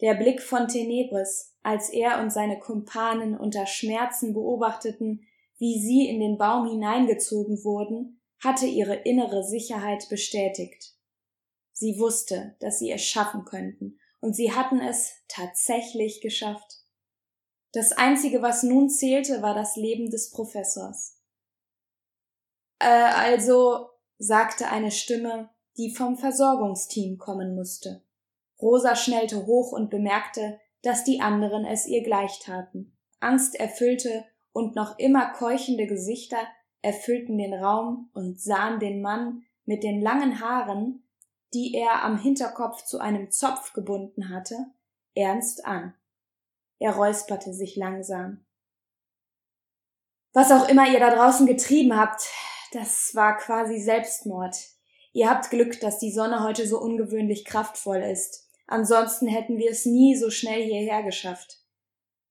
[0.00, 5.26] Der Blick von Tenebris, als er und seine Kumpanen unter Schmerzen beobachteten,
[5.58, 10.94] wie sie in den Baum hineingezogen wurden, hatte ihre innere Sicherheit bestätigt.
[11.72, 16.82] Sie wusste, dass sie es schaffen könnten, und sie hatten es tatsächlich geschafft.
[17.72, 21.20] Das Einzige, was nun zählte, war das Leben des Professors.
[22.78, 28.05] Äh, also, sagte eine Stimme, die vom Versorgungsteam kommen musste.
[28.60, 32.96] Rosa schnellte hoch und bemerkte, dass die anderen es ihr gleich taten.
[33.20, 36.38] Angsterfüllte und noch immer keuchende Gesichter
[36.82, 41.06] erfüllten den Raum und sahen den Mann mit den langen Haaren,
[41.52, 44.56] die er am Hinterkopf zu einem Zopf gebunden hatte,
[45.14, 45.94] ernst an.
[46.78, 48.44] Er räusperte sich langsam.
[50.32, 52.28] Was auch immer ihr da draußen getrieben habt,
[52.72, 54.54] das war quasi Selbstmord.
[55.12, 58.45] Ihr habt Glück, dass die Sonne heute so ungewöhnlich kraftvoll ist.
[58.66, 61.60] Ansonsten hätten wir es nie so schnell hierher geschafft.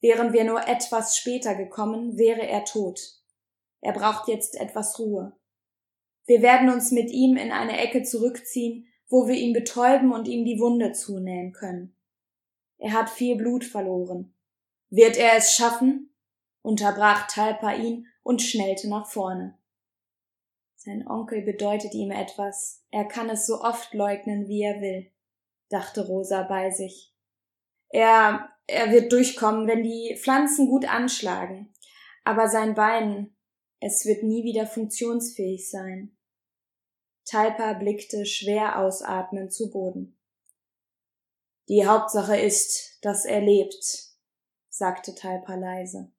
[0.02, 3.00] Wären wir nur etwas später gekommen, wäre er tot.
[3.82, 5.34] Er braucht jetzt etwas Ruhe.
[6.26, 10.46] Wir werden uns mit ihm in eine Ecke zurückziehen wo wir ihn betäuben und ihm
[10.46, 11.96] die Wunde zunähen können.
[12.78, 14.34] Er hat viel Blut verloren.
[14.90, 16.12] Wird er es schaffen?
[16.62, 19.56] unterbrach Talpa ihn und schnellte nach vorne.
[20.76, 25.12] Sein Onkel bedeutet ihm etwas, er kann es so oft leugnen, wie er will,
[25.76, 27.14] dachte Rosa bei sich.
[27.90, 31.74] Er, er wird durchkommen, wenn die Pflanzen gut anschlagen,
[32.24, 33.36] aber sein Bein,
[33.82, 36.16] es wird nie wieder funktionsfähig sein.
[37.26, 40.18] Talpa blickte schwer ausatmend zu Boden.
[41.68, 44.14] Die Hauptsache ist, dass er lebt,
[44.70, 46.12] sagte Talpa leise.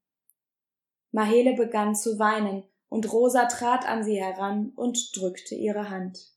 [1.13, 6.36] Mahele begann zu weinen, und Rosa trat an sie heran und drückte ihre Hand.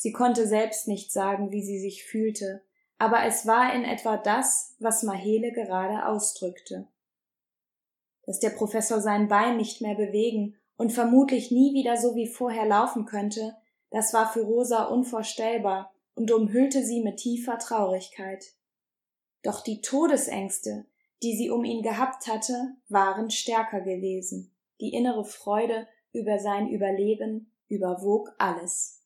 [0.00, 2.62] Sie konnte selbst nicht sagen, wie sie sich fühlte,
[2.98, 6.86] aber es war in etwa das, was Mahele gerade ausdrückte.
[8.24, 12.64] Dass der Professor sein Bein nicht mehr bewegen und vermutlich nie wieder so wie vorher
[12.64, 13.56] laufen könnte,
[13.90, 18.54] das war für Rosa unvorstellbar und umhüllte sie mit tiefer Traurigkeit.
[19.42, 20.86] Doch die Todesängste,
[21.24, 24.54] die sie um ihn gehabt hatte, waren stärker gewesen.
[24.80, 28.97] Die innere Freude über sein Überleben überwog alles.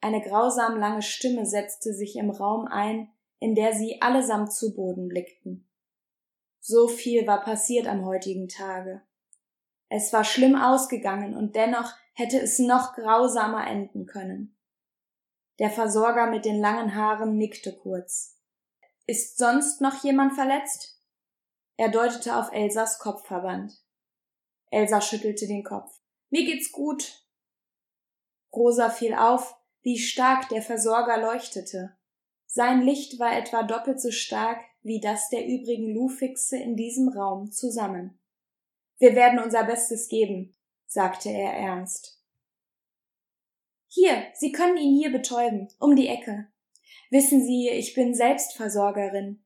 [0.00, 5.08] Eine grausam lange Stimme setzte sich im Raum ein, in der sie allesamt zu Boden
[5.08, 5.68] blickten.
[6.60, 9.02] So viel war passiert am heutigen Tage.
[9.88, 14.56] Es war schlimm ausgegangen und dennoch hätte es noch grausamer enden können.
[15.58, 18.38] Der Versorger mit den langen Haaren nickte kurz.
[19.06, 21.02] Ist sonst noch jemand verletzt?
[21.76, 23.72] Er deutete auf Elsas Kopfverband.
[24.70, 25.90] Elsa schüttelte den Kopf.
[26.30, 27.26] Mir geht's gut.
[28.52, 31.96] Rosa fiel auf, wie stark der Versorger leuchtete.
[32.46, 37.50] Sein Licht war etwa doppelt so stark wie das der übrigen Lufixe in diesem Raum
[37.52, 38.18] zusammen.
[38.98, 40.54] Wir werden unser Bestes geben,
[40.86, 42.22] sagte er ernst.
[43.86, 46.48] Hier, Sie können ihn hier betäuben, um die Ecke.
[47.10, 49.42] Wissen Sie, ich bin Selbstversorgerin,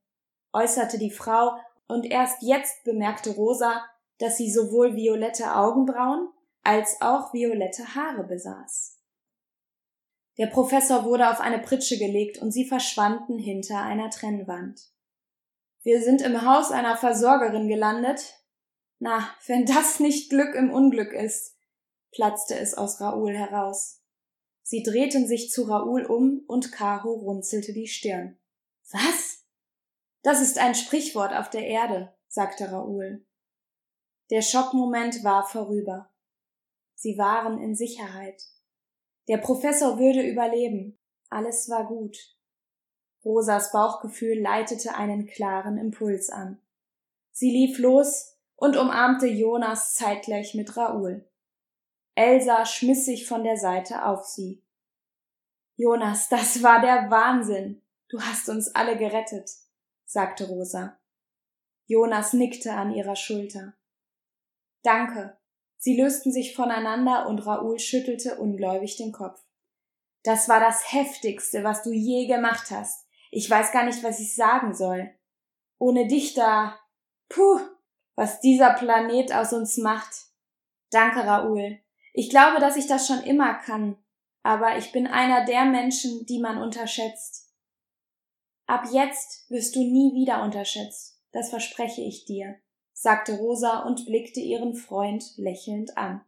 [0.53, 3.85] äußerte die Frau, und erst jetzt bemerkte Rosa,
[4.17, 6.29] dass sie sowohl violette Augenbrauen
[6.63, 8.99] als auch violette Haare besaß.
[10.37, 14.91] Der Professor wurde auf eine Pritsche gelegt und sie verschwanden hinter einer Trennwand.
[15.81, 18.41] Wir sind im Haus einer Versorgerin gelandet,
[18.99, 21.55] na, wenn das nicht Glück im Unglück ist,
[22.11, 24.01] platzte es aus Raoul heraus.
[24.63, 28.39] Sie drehten sich zu Raoul um und Kaho runzelte die Stirn.
[28.91, 29.45] Was?
[30.23, 33.25] Das ist ein Sprichwort auf der Erde, sagte Raoul.
[34.31, 36.11] Der Schockmoment war vorüber.
[36.95, 38.41] Sie waren in Sicherheit.
[39.27, 40.97] Der Professor würde überleben.
[41.29, 42.17] Alles war gut.
[43.23, 46.61] Rosas Bauchgefühl leitete einen klaren Impuls an.
[47.31, 51.27] Sie lief los und umarmte Jonas zeitgleich mit Raoul.
[52.13, 54.63] Elsa schmiss sich von der Seite auf sie.
[55.75, 57.81] Jonas, das war der Wahnsinn.
[58.07, 59.49] Du hast uns alle gerettet,
[60.05, 60.97] sagte Rosa.
[61.87, 63.73] Jonas nickte an ihrer Schulter.
[64.83, 65.37] Danke.
[65.85, 69.39] Sie lösten sich voneinander und Raoul schüttelte ungläubig den Kopf.
[70.23, 73.05] Das war das heftigste, was du je gemacht hast.
[73.29, 75.13] Ich weiß gar nicht, was ich sagen soll.
[75.77, 76.79] Ohne dich da.
[77.29, 77.59] Puh
[78.15, 80.13] was dieser Planet aus uns macht.
[80.89, 81.79] Danke, Raoul.
[82.13, 83.97] Ich glaube, dass ich das schon immer kann,
[84.41, 87.53] aber ich bin einer der Menschen, die man unterschätzt.
[88.67, 91.21] Ab jetzt wirst du nie wieder unterschätzt.
[91.31, 92.55] das verspreche ich dir,
[93.05, 96.25] sagte Rosa und blickte ihren Freund lächelnd an.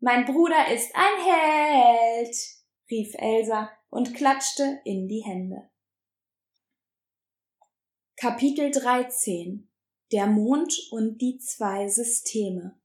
[0.00, 2.36] Mein Bruder ist ein Held,
[2.90, 5.70] rief Elsa und klatschte in die Hände.
[8.16, 9.70] Kapitel 13
[10.10, 12.80] Der Mond und die zwei Systeme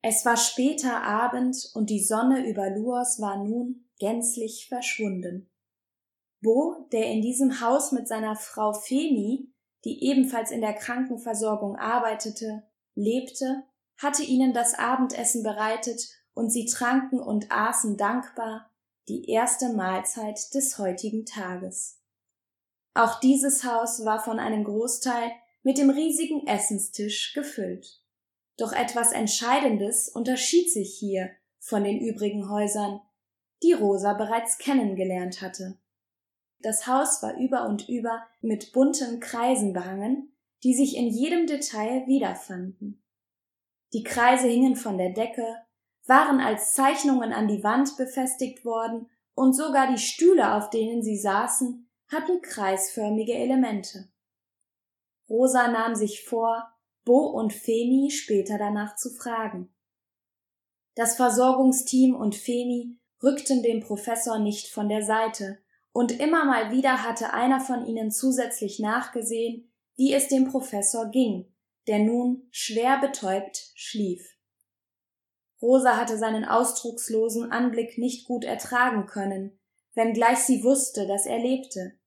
[0.00, 5.50] Es war später Abend und die Sonne über Luos war nun gänzlich verschwunden.
[6.40, 9.52] Bo, der in diesem Haus mit seiner Frau Femi,
[9.84, 12.64] die ebenfalls in der Krankenversorgung arbeitete,
[12.94, 13.64] lebte,
[13.96, 18.70] hatte ihnen das Abendessen bereitet und sie tranken und aßen dankbar
[19.08, 22.00] die erste Mahlzeit des heutigen Tages.
[22.94, 25.30] Auch dieses Haus war von einem Großteil
[25.62, 28.02] mit dem riesigen Essenstisch gefüllt.
[28.56, 33.00] Doch etwas Entscheidendes unterschied sich hier von den übrigen Häusern,
[33.62, 35.78] die Rosa bereits kennengelernt hatte.
[36.60, 40.32] Das Haus war über und über mit bunten Kreisen behangen,
[40.64, 43.02] die sich in jedem Detail wiederfanden.
[43.92, 45.56] Die Kreise hingen von der Decke,
[46.08, 51.18] waren als Zeichnungen an die Wand befestigt worden und sogar die Stühle, auf denen sie
[51.18, 54.10] saßen, hatten kreisförmige Elemente.
[55.28, 56.72] Rosa nahm sich vor,
[57.04, 59.72] Bo und Femi später danach zu fragen.
[60.94, 65.58] Das Versorgungsteam und Femi rückten dem Professor nicht von der Seite,
[65.98, 71.52] und immer mal wieder hatte einer von ihnen zusätzlich nachgesehen, wie es dem Professor ging,
[71.88, 74.24] der nun schwer betäubt schlief.
[75.60, 79.58] Rosa hatte seinen ausdruckslosen Anblick nicht gut ertragen können,
[79.94, 81.98] wenngleich sie wusste, dass er lebte.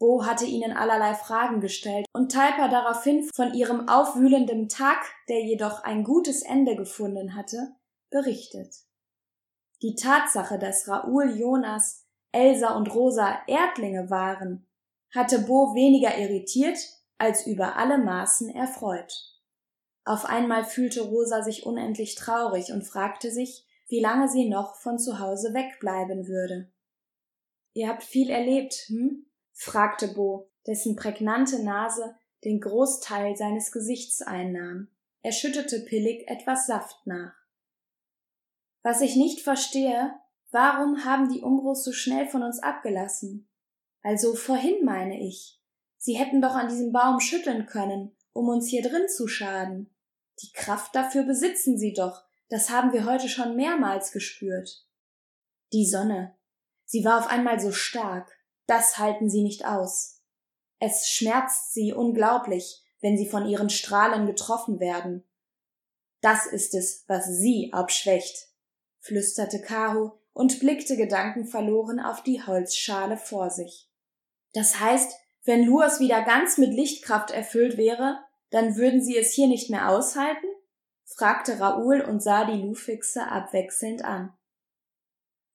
[0.00, 5.84] Bo hatte ihnen allerlei Fragen gestellt und Talpa daraufhin von ihrem aufwühlenden Tag, der jedoch
[5.84, 7.76] ein gutes Ende gefunden hatte,
[8.10, 8.74] berichtet.
[9.80, 12.03] Die Tatsache, dass Raoul Jonas
[12.34, 14.66] Elsa und Rosa Erdlinge waren,
[15.14, 16.78] hatte Bo weniger irritiert
[17.16, 19.12] als über alle Maßen erfreut.
[20.04, 24.98] Auf einmal fühlte Rosa sich unendlich traurig und fragte sich, wie lange sie noch von
[24.98, 26.70] zu Hause wegbleiben würde.
[27.72, 29.26] Ihr habt viel erlebt, hm?
[29.52, 34.88] fragte Bo, dessen prägnante Nase den Großteil seines Gesichts einnahm.
[35.22, 37.34] Er schüttete pillig etwas Saft nach.
[38.82, 40.14] Was ich nicht verstehe,
[40.54, 43.48] Warum haben die Umbros so schnell von uns abgelassen?
[44.02, 45.60] Also vorhin meine ich.
[45.96, 49.92] Sie hätten doch an diesem Baum schütteln können, um uns hier drin zu schaden.
[50.42, 54.86] Die Kraft dafür besitzen sie doch, das haben wir heute schon mehrmals gespürt.
[55.72, 56.36] Die Sonne.
[56.84, 58.30] Sie war auf einmal so stark.
[58.68, 60.22] Das halten sie nicht aus.
[60.78, 65.24] Es schmerzt sie unglaublich, wenn sie von ihren Strahlen getroffen werden.
[66.20, 68.50] Das ist es, was sie abschwächt,
[69.00, 73.88] flüsterte Caro, und blickte gedankenverloren auf die Holzschale vor sich.
[74.52, 78.18] Das heißt, wenn Luas wieder ganz mit Lichtkraft erfüllt wäre,
[78.50, 80.46] dann würden sie es hier nicht mehr aushalten?
[81.06, 84.32] fragte Raoul und sah die Lufixe abwechselnd an.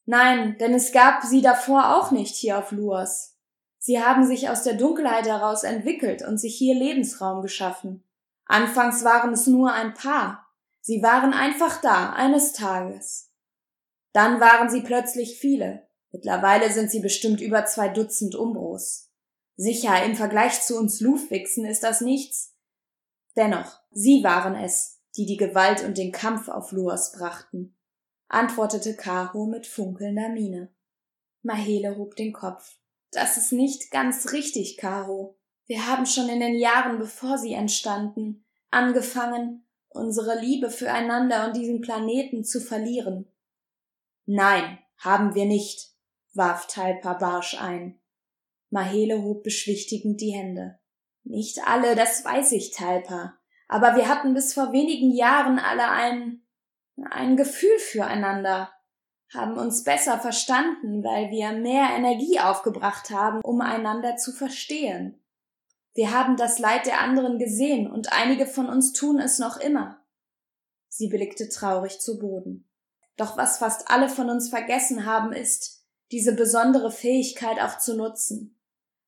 [0.05, 3.37] Nein, denn es gab sie davor auch nicht hier auf Luas.
[3.77, 8.03] Sie haben sich aus der Dunkelheit heraus entwickelt und sich hier Lebensraum geschaffen.
[8.45, 10.47] Anfangs waren es nur ein Paar.
[10.81, 13.28] Sie waren einfach da, eines Tages.
[14.13, 15.87] Dann waren sie plötzlich viele.
[16.11, 19.11] Mittlerweile sind sie bestimmt über zwei Dutzend Umbros.
[19.55, 22.55] Sicher, im Vergleich zu uns Lufwixen ist das nichts.
[23.35, 27.75] Dennoch, sie waren es, die die Gewalt und den Kampf auf Luas brachten,
[28.27, 30.73] antwortete Kaho mit funkelnder Miene.
[31.41, 32.77] Mahele hob den Kopf.
[33.11, 35.37] Das ist nicht ganz richtig, Caro.
[35.65, 41.81] Wir haben schon in den Jahren, bevor sie entstanden, angefangen, unsere Liebe füreinander und diesen
[41.81, 43.27] Planeten zu verlieren.
[44.31, 45.89] Nein, haben wir nicht,
[46.35, 47.99] warf Talpa barsch ein.
[48.69, 50.77] Mahele hob beschwichtigend die Hände.
[51.23, 53.39] Nicht alle, das weiß ich, Talpa.
[53.67, 56.45] Aber wir hatten bis vor wenigen Jahren alle ein,
[57.09, 58.71] ein Gefühl füreinander,
[59.33, 65.23] haben uns besser verstanden, weil wir mehr Energie aufgebracht haben, um einander zu verstehen.
[65.95, 70.05] Wir haben das Leid der anderen gesehen und einige von uns tun es noch immer.
[70.87, 72.68] Sie blickte traurig zu Boden.
[73.19, 78.57] Doch was fast alle von uns vergessen haben, ist, diese besondere Fähigkeit auch zu nutzen.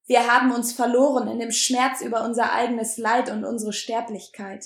[0.05, 4.66] Wir haben uns verloren in dem Schmerz über unser eigenes Leid und unsere Sterblichkeit.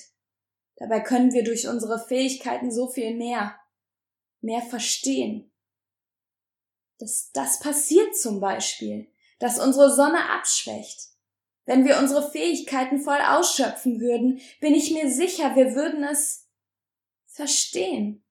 [0.78, 3.56] Dabei können wir durch unsere Fähigkeiten so viel mehr,
[4.42, 5.54] mehr verstehen.
[6.98, 11.10] Dass das passiert zum Beispiel, dass unsere Sonne abschwächt.
[11.66, 16.50] Wenn wir unsere Fähigkeiten voll ausschöpfen würden, bin ich mir sicher, wir würden es
[17.28, 18.25] verstehen.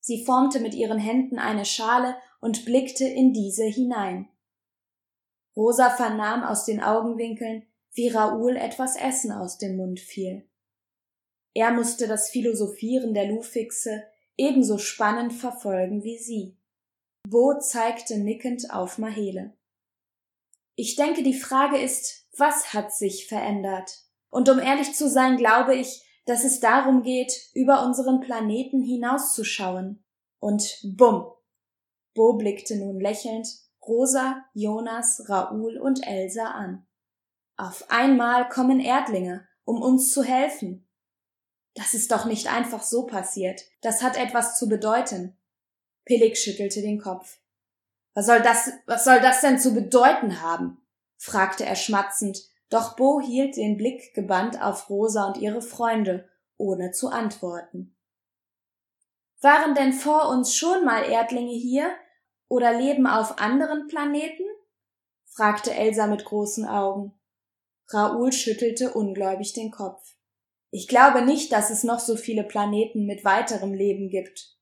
[0.00, 4.28] Sie formte mit ihren Händen eine Schale und blickte in diese hinein.
[5.56, 10.48] Rosa vernahm aus den Augenwinkeln, wie Raoul etwas Essen aus dem Mund fiel.
[11.54, 14.04] Er musste das Philosophieren der Lufixe
[14.36, 16.56] ebenso spannend verfolgen wie sie.
[17.28, 19.52] Bo zeigte nickend auf Mahele.
[20.76, 24.04] Ich denke, die Frage ist, was hat sich verändert?
[24.30, 30.04] Und um ehrlich zu sein, glaube ich, dass es darum geht, über unseren Planeten hinauszuschauen.
[30.38, 31.26] Und bumm!
[32.14, 33.46] Bo blickte nun lächelnd
[33.86, 36.86] Rosa, Jonas, Raoul und Elsa an.
[37.56, 40.88] Auf einmal kommen Erdlinge, um uns zu helfen.
[41.74, 43.62] Das ist doch nicht einfach so passiert.
[43.80, 45.36] Das hat etwas zu bedeuten.
[46.04, 47.38] Pelik schüttelte den Kopf.
[48.14, 50.78] Was soll das, was soll das denn zu bedeuten haben?
[51.16, 52.38] fragte er schmatzend,
[52.70, 57.96] doch Bo hielt den Blick gebannt auf Rosa und ihre Freunde, ohne zu antworten.
[59.40, 61.90] Waren denn vor uns schon mal Erdlinge hier
[62.48, 64.44] oder leben auf anderen Planeten?
[65.26, 67.12] fragte Elsa mit großen Augen.
[67.88, 70.14] Raoul schüttelte ungläubig den Kopf.
[70.70, 74.56] Ich glaube nicht, dass es noch so viele Planeten mit weiterem Leben gibt.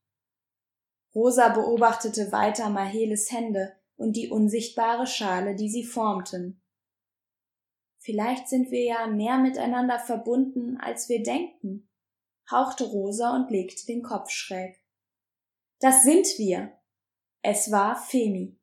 [1.15, 6.63] Rosa beobachtete weiter Maheles Hände und die unsichtbare Schale, die sie formten.
[8.09, 11.91] Vielleicht sind wir ja mehr miteinander verbunden, als wir denken,
[12.51, 14.81] hauchte Rosa und legte den Kopf schräg.
[15.81, 16.73] Das sind wir.
[17.43, 18.59] Es war Femi.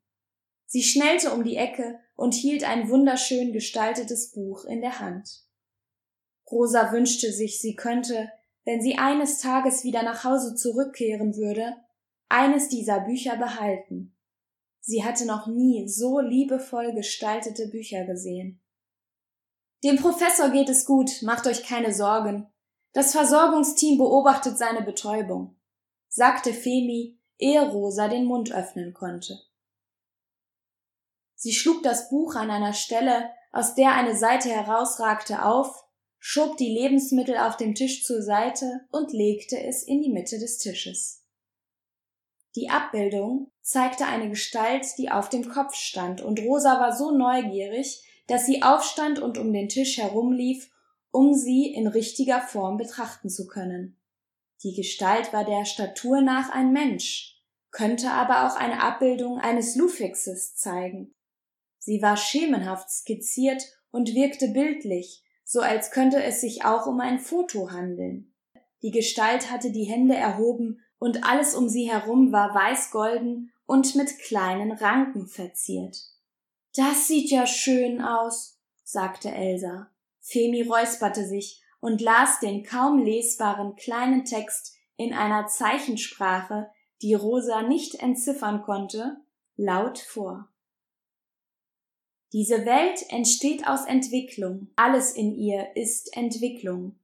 [0.64, 5.44] Sie schnellte um die Ecke und hielt ein wunderschön gestaltetes Buch in der Hand.
[6.50, 8.32] Rosa wünschte sich, sie könnte,
[8.64, 11.76] wenn sie eines Tages wieder nach Hause zurückkehren würde,
[12.28, 14.16] eines dieser Bücher behalten.
[14.80, 18.60] Sie hatte noch nie so liebevoll gestaltete Bücher gesehen.
[19.84, 22.50] Dem Professor geht es gut, macht euch keine Sorgen.
[22.92, 25.56] Das Versorgungsteam beobachtet seine Betäubung,
[26.08, 29.38] sagte Femi, ehe Rosa den Mund öffnen konnte.
[31.34, 35.84] Sie schlug das Buch an einer Stelle, aus der eine Seite herausragte, auf
[36.18, 40.58] schob die Lebensmittel auf dem Tisch zur Seite und legte es in die Mitte des
[40.58, 41.22] Tisches.
[42.56, 48.02] Die Abbildung zeigte eine Gestalt, die auf dem Kopf stand, und Rosa war so neugierig,
[48.26, 50.70] dass sie aufstand und um den Tisch herumlief,
[51.10, 53.96] um sie in richtiger Form betrachten zu können.
[54.62, 60.56] Die Gestalt war der Statur nach ein Mensch, könnte aber auch eine Abbildung eines Lufixes
[60.56, 61.14] zeigen.
[61.78, 67.20] Sie war schemenhaft skizziert und wirkte bildlich, so als könnte es sich auch um ein
[67.20, 68.34] Foto handeln.
[68.82, 74.18] Die Gestalt hatte die Hände erhoben und alles um sie herum war weißgolden und mit
[74.18, 75.98] kleinen Ranken verziert.
[76.76, 79.90] Das sieht ja schön aus, sagte Elsa.
[80.20, 86.70] Femi räusperte sich und las den kaum lesbaren kleinen Text in einer Zeichensprache,
[87.00, 89.16] die Rosa nicht entziffern konnte,
[89.56, 90.50] laut vor.
[92.32, 94.68] Diese Welt entsteht aus Entwicklung.
[94.76, 96.98] Alles in ihr ist Entwicklung.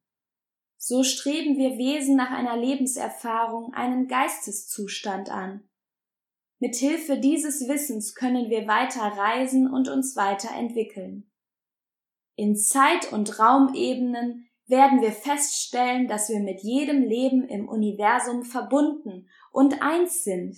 [0.76, 5.66] So streben wir Wesen nach einer Lebenserfahrung einen Geisteszustand an.
[6.62, 11.28] Mit Hilfe dieses Wissens können wir weiter reisen und uns weiterentwickeln.
[12.36, 19.28] In Zeit- und Raumebenen werden wir feststellen, dass wir mit jedem Leben im Universum verbunden
[19.50, 20.56] und eins sind.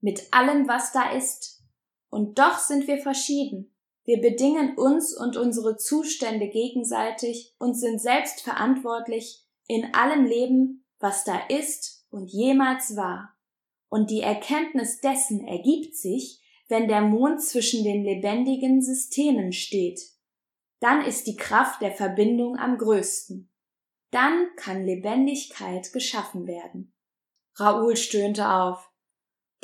[0.00, 1.62] Mit allem, was da ist,
[2.10, 3.72] und doch sind wir verschieden.
[4.02, 11.22] Wir bedingen uns und unsere Zustände gegenseitig und sind selbst verantwortlich in allem Leben, was
[11.22, 13.37] da ist und jemals war.
[13.88, 20.00] Und die Erkenntnis dessen ergibt sich, wenn der Mond zwischen den lebendigen Systemen steht.
[20.80, 23.50] Dann ist die Kraft der Verbindung am größten.
[24.10, 26.92] Dann kann Lebendigkeit geschaffen werden.
[27.56, 28.90] Raoul stöhnte auf.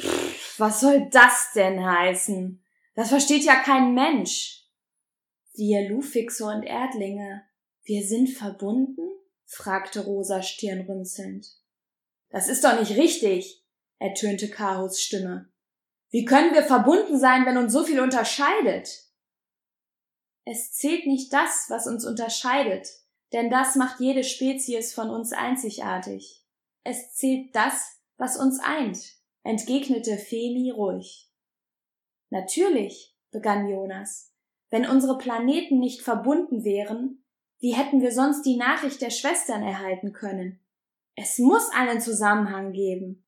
[0.00, 2.62] Pff, was soll das denn heißen?
[2.94, 4.64] Das versteht ja kein Mensch.
[5.54, 7.44] Wir Lufixe und Erdlinge,
[7.84, 9.08] wir sind verbunden?
[9.44, 11.46] fragte Rosa stirnrunzelnd.
[12.30, 13.63] Das ist doch nicht richtig,
[14.04, 15.50] ertönte Kahos Stimme.
[16.10, 19.02] Wie können wir verbunden sein, wenn uns so viel unterscheidet?
[20.44, 22.86] Es zählt nicht das, was uns unterscheidet,
[23.32, 26.44] denn das macht jede Spezies von uns einzigartig.
[26.84, 28.98] Es zählt das, was uns eint
[29.42, 31.30] entgegnete Femi ruhig.
[32.30, 34.34] Natürlich, begann Jonas.
[34.70, 37.24] Wenn unsere Planeten nicht verbunden wären,
[37.58, 40.60] wie hätten wir sonst die Nachricht der Schwestern erhalten können?
[41.14, 43.23] Es muss einen Zusammenhang geben.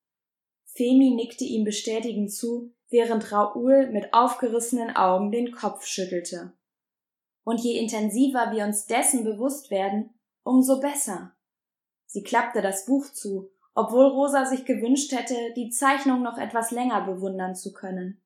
[0.77, 6.53] Femi nickte ihm bestätigend zu, während Raoul mit aufgerissenen Augen den Kopf schüttelte.
[7.45, 10.11] Und je intensiver wir uns dessen bewusst werden,
[10.43, 11.33] umso besser.
[12.07, 17.03] Sie klappte das Buch zu obwohl Rosa sich gewünscht hätte, die Zeichnung noch etwas länger
[17.03, 18.23] bewundern zu können.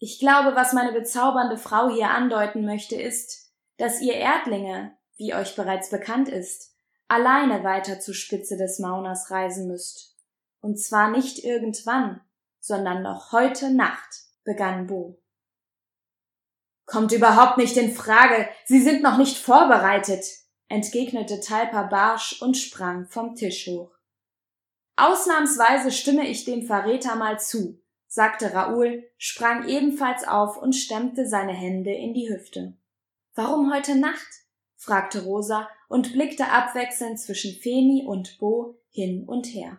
[0.00, 5.54] Ich glaube, was meine bezaubernde Frau hier andeuten möchte, ist, dass ihr Erdlinge, wie euch
[5.54, 6.74] bereits bekannt ist,
[7.06, 10.16] alleine weiter zur Spitze des Mauners reisen müsst.
[10.60, 12.20] Und zwar nicht irgendwann,
[12.60, 15.20] sondern noch heute Nacht, begann Bo.
[16.86, 20.24] Kommt überhaupt nicht in Frage, Sie sind noch nicht vorbereitet,
[20.68, 23.92] entgegnete Talpa barsch und sprang vom Tisch hoch.
[24.96, 31.52] Ausnahmsweise stimme ich dem Verräter mal zu, sagte Raoul, sprang ebenfalls auf und stemmte seine
[31.52, 32.76] Hände in die Hüfte.
[33.34, 34.26] Warum heute Nacht?
[34.76, 39.78] fragte Rosa und blickte abwechselnd zwischen Femi und Bo hin und her.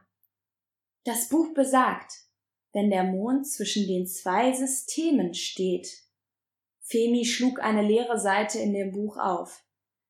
[1.10, 2.20] Das Buch besagt,
[2.72, 6.04] wenn der Mond zwischen den zwei Systemen steht.
[6.82, 9.64] Femi schlug eine leere Seite in dem Buch auf.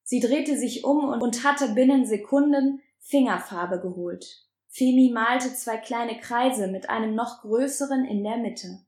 [0.03, 4.45] Sie drehte sich um und hatte binnen Sekunden Fingerfarbe geholt.
[4.67, 8.85] Femi malte zwei kleine Kreise mit einem noch größeren in der Mitte.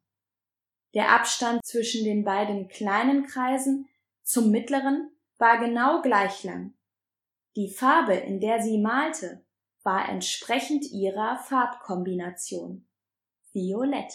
[0.93, 3.87] Der Abstand zwischen den beiden kleinen Kreisen
[4.21, 6.73] zum mittleren war genau gleich lang.
[7.55, 9.45] Die Farbe, in der sie malte,
[9.83, 12.87] war entsprechend ihrer Farbkombination.
[13.51, 14.13] Violett.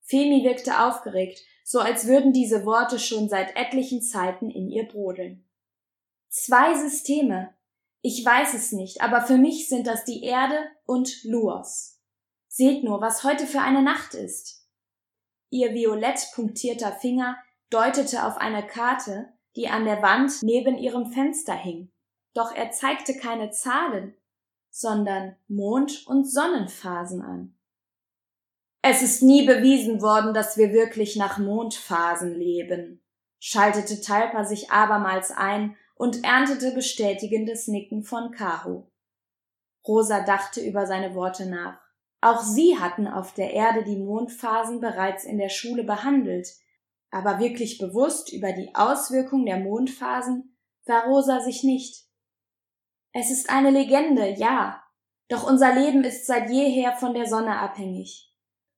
[0.00, 5.48] Femi wirkte aufgeregt, so als würden diese Worte schon seit etlichen Zeiten in ihr brodeln.
[6.28, 7.54] Zwei Systeme,
[8.02, 12.00] ich weiß es nicht, aber für mich sind das die Erde und Luos.
[12.48, 14.68] Seht nur, was heute für eine Nacht ist.
[15.48, 17.36] Ihr violett punktierter Finger
[17.70, 21.90] deutete auf eine Karte, die an der Wand neben ihrem Fenster hing.
[22.34, 24.14] Doch er zeigte keine Zahlen,
[24.76, 27.54] sondern Mond- und Sonnenphasen an.
[28.82, 33.00] Es ist nie bewiesen worden, dass wir wirklich nach Mondphasen leben,
[33.38, 38.90] schaltete Talpa sich abermals ein und erntete bestätigendes Nicken von Kaho.
[39.86, 41.78] Rosa dachte über seine Worte nach.
[42.20, 46.48] Auch sie hatten auf der Erde die Mondphasen bereits in der Schule behandelt,
[47.12, 52.03] aber wirklich bewusst über die Auswirkung der Mondphasen war Rosa sich nicht.
[53.16, 54.82] Es ist eine Legende, ja,
[55.28, 58.28] doch unser Leben ist seit jeher von der Sonne abhängig.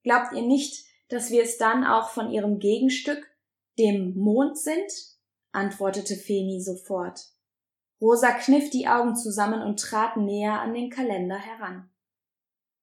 [0.03, 3.27] Glaubt ihr nicht, dass wir es dann auch von ihrem Gegenstück,
[3.79, 4.91] dem Mond sind?
[5.51, 7.19] antwortete Femi sofort.
[7.99, 11.89] Rosa kniff die Augen zusammen und trat näher an den Kalender heran.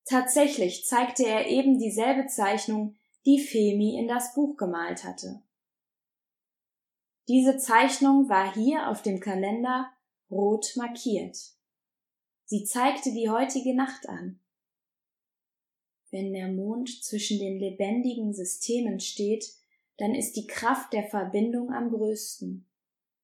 [0.07, 2.97] Tatsächlich zeigte er eben dieselbe Zeichnung,
[3.27, 5.41] die Femi in das Buch gemalt hatte.
[7.29, 9.94] Diese Zeichnung war hier auf dem Kalender
[10.35, 11.39] rot markiert.
[12.45, 14.41] Sie zeigte die heutige Nacht an.
[16.11, 19.47] Wenn der Mond zwischen den lebendigen Systemen steht,
[19.97, 22.69] dann ist die Kraft der Verbindung am größten.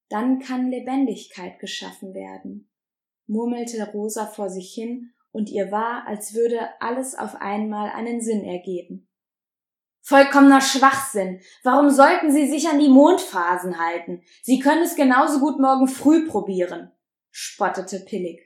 [0.08, 2.68] Dann kann Lebendigkeit geschaffen werden,
[3.26, 8.42] murmelte Rosa vor sich hin, und ihr war, als würde alles auf einmal einen Sinn
[8.42, 9.08] ergeben.
[10.00, 11.40] Vollkommener Schwachsinn.
[11.62, 14.22] Warum sollten Sie sich an die Mondphasen halten?
[14.42, 16.90] Sie können es genauso gut morgen früh probieren,
[17.30, 18.40] spottete Pillig.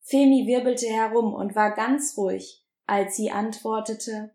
[0.00, 4.32] Femi wirbelte herum und war ganz ruhig, als sie antwortete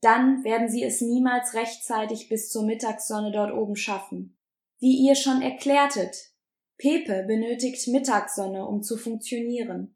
[0.00, 4.36] dann werden sie es niemals rechtzeitig bis zur Mittagssonne dort oben schaffen.
[4.78, 6.32] Wie ihr schon erklärtet,
[6.78, 9.94] Pepe benötigt Mittagssonne, um zu funktionieren.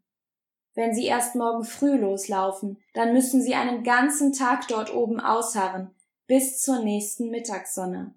[0.74, 5.90] Wenn sie erst morgen früh loslaufen, dann müssen sie einen ganzen Tag dort oben ausharren,
[6.26, 8.14] bis zur nächsten Mittagssonne.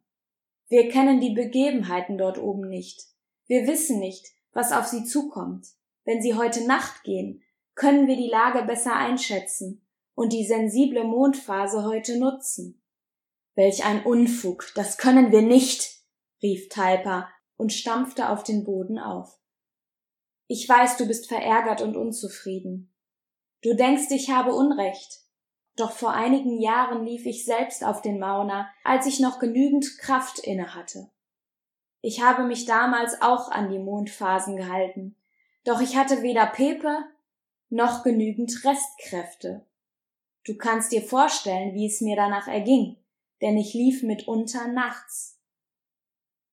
[0.68, 3.05] Wir kennen die Begebenheiten dort oben nicht.
[3.45, 4.26] Wir wissen nicht,
[4.58, 5.68] was auf sie zukommt.
[6.03, 7.43] Wenn sie heute Nacht gehen,
[7.76, 12.82] können wir die Lage besser einschätzen und die sensible Mondphase heute nutzen.
[13.53, 16.01] Welch ein Unfug, das können wir nicht,
[16.41, 19.39] rief Talpa und stampfte auf den Boden auf.
[20.47, 22.91] Ich weiß, du bist verärgert und unzufrieden.
[23.62, 25.20] Du denkst, ich habe Unrecht.
[25.76, 30.39] Doch vor einigen Jahren lief ich selbst auf den Mauna, als ich noch genügend Kraft
[30.39, 31.12] inne hatte.
[32.08, 35.18] Ich habe mich damals auch an die Mondphasen gehalten,
[35.66, 37.03] doch ich hatte weder Pepe
[37.68, 39.66] noch genügend Restkräfte.
[40.45, 42.95] Du kannst dir vorstellen, wie es mir danach erging,
[43.41, 45.38] denn ich lief mitunter nachts.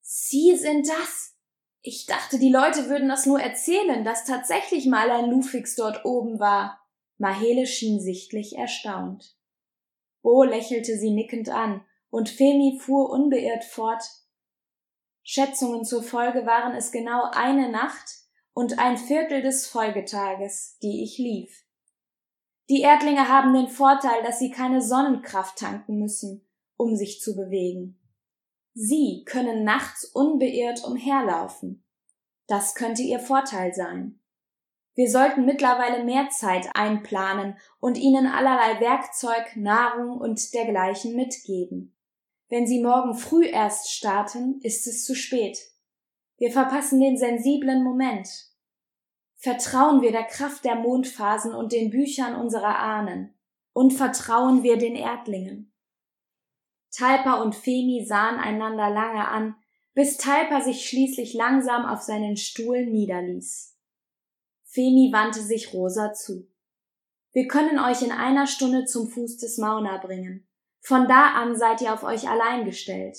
[0.00, 1.36] Sie sind das?
[1.82, 6.40] Ich dachte, die Leute würden das nur erzählen, dass tatsächlich mal ein Lufix dort oben
[6.40, 6.80] war.
[7.16, 9.36] Mahele schien sichtlich erstaunt.
[10.20, 14.02] Bo lächelte sie nickend an, und Femi fuhr unbeirrt fort.
[15.24, 18.18] Schätzungen zur Folge waren es genau eine Nacht
[18.52, 21.64] und ein Viertel des Folgetages, die ich lief.
[22.68, 26.46] Die Erdlinge haben den Vorteil, dass sie keine Sonnenkraft tanken müssen,
[26.76, 27.98] um sich zu bewegen.
[28.74, 31.84] Sie können nachts unbeirrt umherlaufen.
[32.46, 34.20] Das könnte ihr Vorteil sein.
[34.94, 41.93] Wir sollten mittlerweile mehr Zeit einplanen und ihnen allerlei Werkzeug, Nahrung und dergleichen mitgeben.
[42.54, 45.58] Wenn sie morgen früh erst starten, ist es zu spät.
[46.38, 48.28] Wir verpassen den sensiblen Moment.
[49.34, 53.34] Vertrauen wir der Kraft der Mondphasen und den Büchern unserer Ahnen.
[53.72, 55.72] Und vertrauen wir den Erdlingen.
[56.92, 59.56] Talpa und Femi sahen einander lange an,
[59.94, 63.76] bis Talpa sich schließlich langsam auf seinen Stuhl niederließ.
[64.62, 66.46] Femi wandte sich Rosa zu.
[67.32, 70.46] Wir können euch in einer Stunde zum Fuß des Mauna bringen.
[70.86, 73.16] Von da an seid ihr auf euch allein gestellt.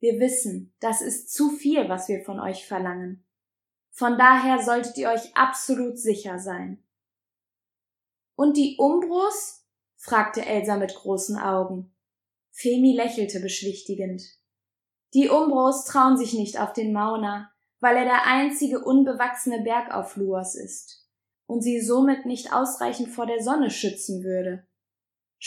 [0.00, 3.26] Wir wissen, das ist zu viel, was wir von euch verlangen.
[3.90, 6.82] Von daher solltet ihr euch absolut sicher sein.
[8.36, 9.66] Und die Umbros?
[9.96, 11.94] fragte Elsa mit großen Augen.
[12.50, 14.22] Femi lächelte beschwichtigend.
[15.12, 20.16] Die Umbros trauen sich nicht auf den Mauna, weil er der einzige unbewachsene Berg auf
[20.16, 21.06] Luos ist
[21.46, 24.66] und sie somit nicht ausreichend vor der Sonne schützen würde.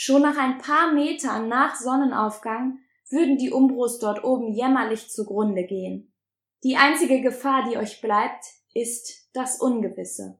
[0.00, 2.78] Schon nach ein paar Metern nach Sonnenaufgang
[3.10, 6.14] würden die Umbros dort oben jämmerlich zugrunde gehen.
[6.62, 10.38] Die einzige Gefahr, die euch bleibt, ist das Ungewisse.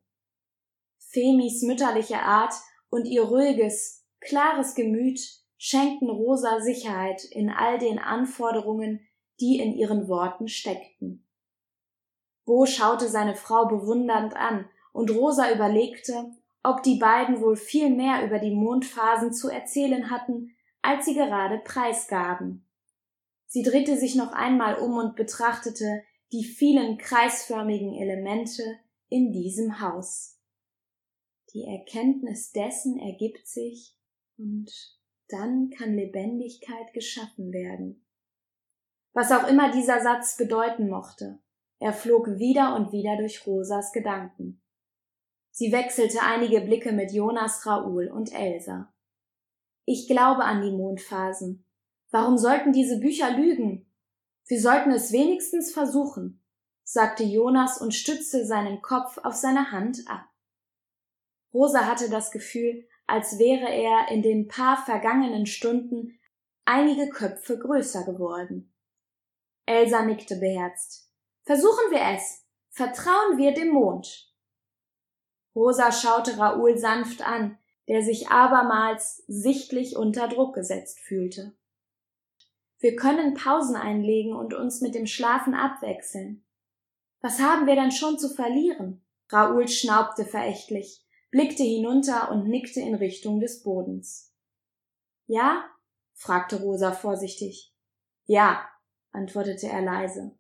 [0.98, 2.54] Femis mütterliche Art
[2.88, 5.18] und ihr ruhiges, klares Gemüt
[5.56, 9.09] schenkten Rosa Sicherheit in all den Anforderungen,
[9.40, 11.26] die in ihren Worten steckten.
[12.44, 16.30] Bo schaute seine Frau bewundernd an, und Rosa überlegte,
[16.68, 21.58] ob die beiden wohl viel mehr über die Mondphasen zu erzählen hatten, als sie gerade
[21.58, 22.68] preisgaben.
[23.46, 28.62] Sie drehte sich noch einmal um und betrachtete die vielen kreisförmigen Elemente
[29.08, 30.38] in diesem Haus.
[31.54, 33.96] Die Erkenntnis dessen ergibt sich
[34.36, 34.70] und
[35.28, 38.04] dann kann Lebendigkeit geschaffen werden.
[39.14, 41.38] Was auch immer dieser Satz bedeuten mochte,
[41.78, 44.60] er flog wieder und wieder durch Rosas Gedanken.
[45.59, 48.94] Sie wechselte einige Blicke mit Jonas, Raoul und Elsa.
[49.86, 51.64] Ich glaube an die Mondphasen.
[52.12, 53.92] Warum sollten diese Bücher lügen?
[54.46, 56.40] Wir sollten es wenigstens versuchen,
[56.84, 60.28] sagte Jonas und stützte seinen Kopf auf seine Hand ab.
[61.52, 66.20] Rosa hatte das Gefühl, als wäre er in den paar vergangenen Stunden
[66.66, 68.72] einige Köpfe größer geworden.
[69.66, 71.11] Elsa nickte beherzt.
[71.42, 72.46] Versuchen wir es.
[72.70, 74.27] Vertrauen wir dem Mond.
[75.59, 81.52] Rosa schaute Raoul sanft an, der sich abermals sichtlich unter Druck gesetzt fühlte.
[82.78, 86.44] Wir können Pausen einlegen und uns mit dem Schlafen abwechseln.
[87.20, 89.04] Was haben wir dann schon zu verlieren?
[89.30, 94.32] Raoul schnaubte verächtlich, blickte hinunter und nickte in Richtung des Bodens.
[95.26, 95.64] Ja?
[96.14, 97.74] fragte Rosa vorsichtig.
[98.26, 98.64] Ja,
[99.11, 100.38] antwortete er leise.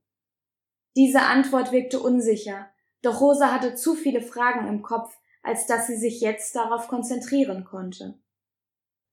[0.94, 2.70] Diese Antwort wirkte unsicher,
[3.02, 7.64] doch Rosa hatte zu viele Fragen im Kopf, als dass sie sich jetzt darauf konzentrieren
[7.64, 8.18] konnte.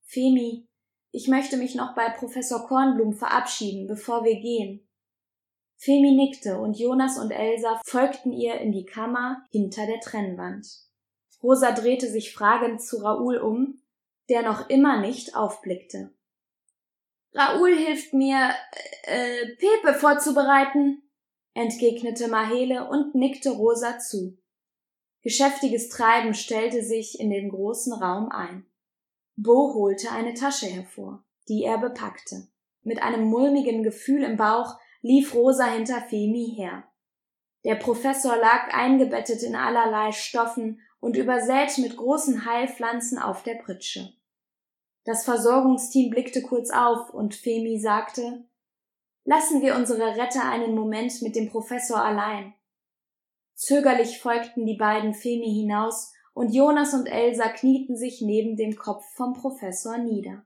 [0.04, 0.68] Femi,
[1.12, 4.88] ich möchte mich noch bei Professor Kornblum verabschieden, bevor wir gehen.
[5.78, 10.68] Femi nickte und Jonas und Elsa folgten ihr in die Kammer hinter der Trennwand.
[11.44, 13.82] Rosa drehte sich fragend zu Raoul um,
[14.30, 16.14] der noch immer nicht aufblickte.
[17.34, 18.52] Raoul hilft mir,
[19.04, 21.04] äh, Pepe vorzubereiten,
[21.56, 24.38] entgegnete Mahele und nickte Rosa zu.
[25.24, 28.68] Geschäftiges Treiben stellte sich in den großen Raum ein.
[29.36, 32.48] Bo holte eine Tasche hervor, die er bepackte.
[32.84, 36.84] Mit einem mulmigen Gefühl im Bauch lief Rosa hinter Femi her.
[37.64, 44.14] Der Professor lag eingebettet in allerlei Stoffen und übersät mit großen Heilpflanzen auf der Pritsche.
[45.04, 48.46] Das Versorgungsteam blickte kurz auf und Femi sagte,
[49.28, 52.54] Lassen wir unsere Retter einen Moment mit dem Professor allein.
[53.56, 59.06] Zögerlich folgten die beiden Femi hinaus, und Jonas und Elsa knieten sich neben dem Kopf
[59.16, 60.46] vom Professor nieder.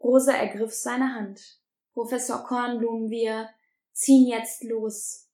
[0.00, 1.60] Rosa ergriff seine Hand.
[1.92, 3.50] Professor Kornblum, wir
[3.92, 5.28] ziehen jetzt los.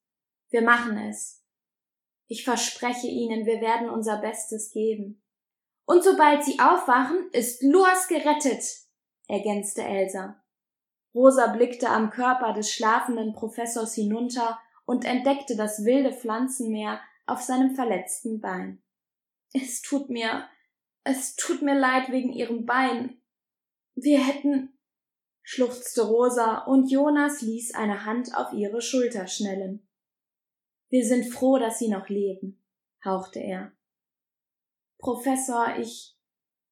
[0.49, 1.45] Wir machen es.
[2.27, 5.23] Ich verspreche Ihnen, wir werden unser Bestes geben.
[5.85, 8.65] Und sobald Sie aufwachen, ist Loas gerettet,
[9.29, 10.40] ergänzte Elsa.
[11.15, 17.75] Rosa blickte am Körper des schlafenden Professors hinunter und entdeckte das wilde Pflanzenmeer auf seinem
[17.75, 18.83] verletzten Bein.
[19.53, 20.49] Es tut mir,
[21.05, 23.21] es tut mir leid wegen ihrem Bein.
[23.95, 24.79] Wir hätten,
[25.43, 29.87] schluchzte Rosa und Jonas ließ eine Hand auf ihre Schulter schnellen.
[30.89, 32.65] Wir sind froh, dass Sie noch leben,
[33.05, 33.73] hauchte er.
[34.99, 36.17] Professor, ich,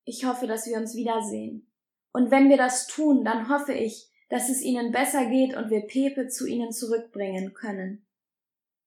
[0.05, 1.73] ich hoffe, dass wir uns wiedersehen.
[2.13, 5.81] Und wenn wir das tun, dann hoffe ich, dass es Ihnen besser geht und wir
[5.81, 8.07] Pepe zu Ihnen zurückbringen können.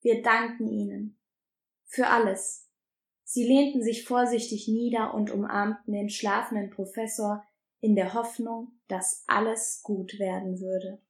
[0.02, 1.18] Wir danken Ihnen
[1.86, 2.70] für alles.
[3.24, 7.46] Sie lehnten sich vorsichtig nieder und umarmten den schlafenden Professor
[7.80, 11.02] in der Hoffnung, dass alles gut werden würde.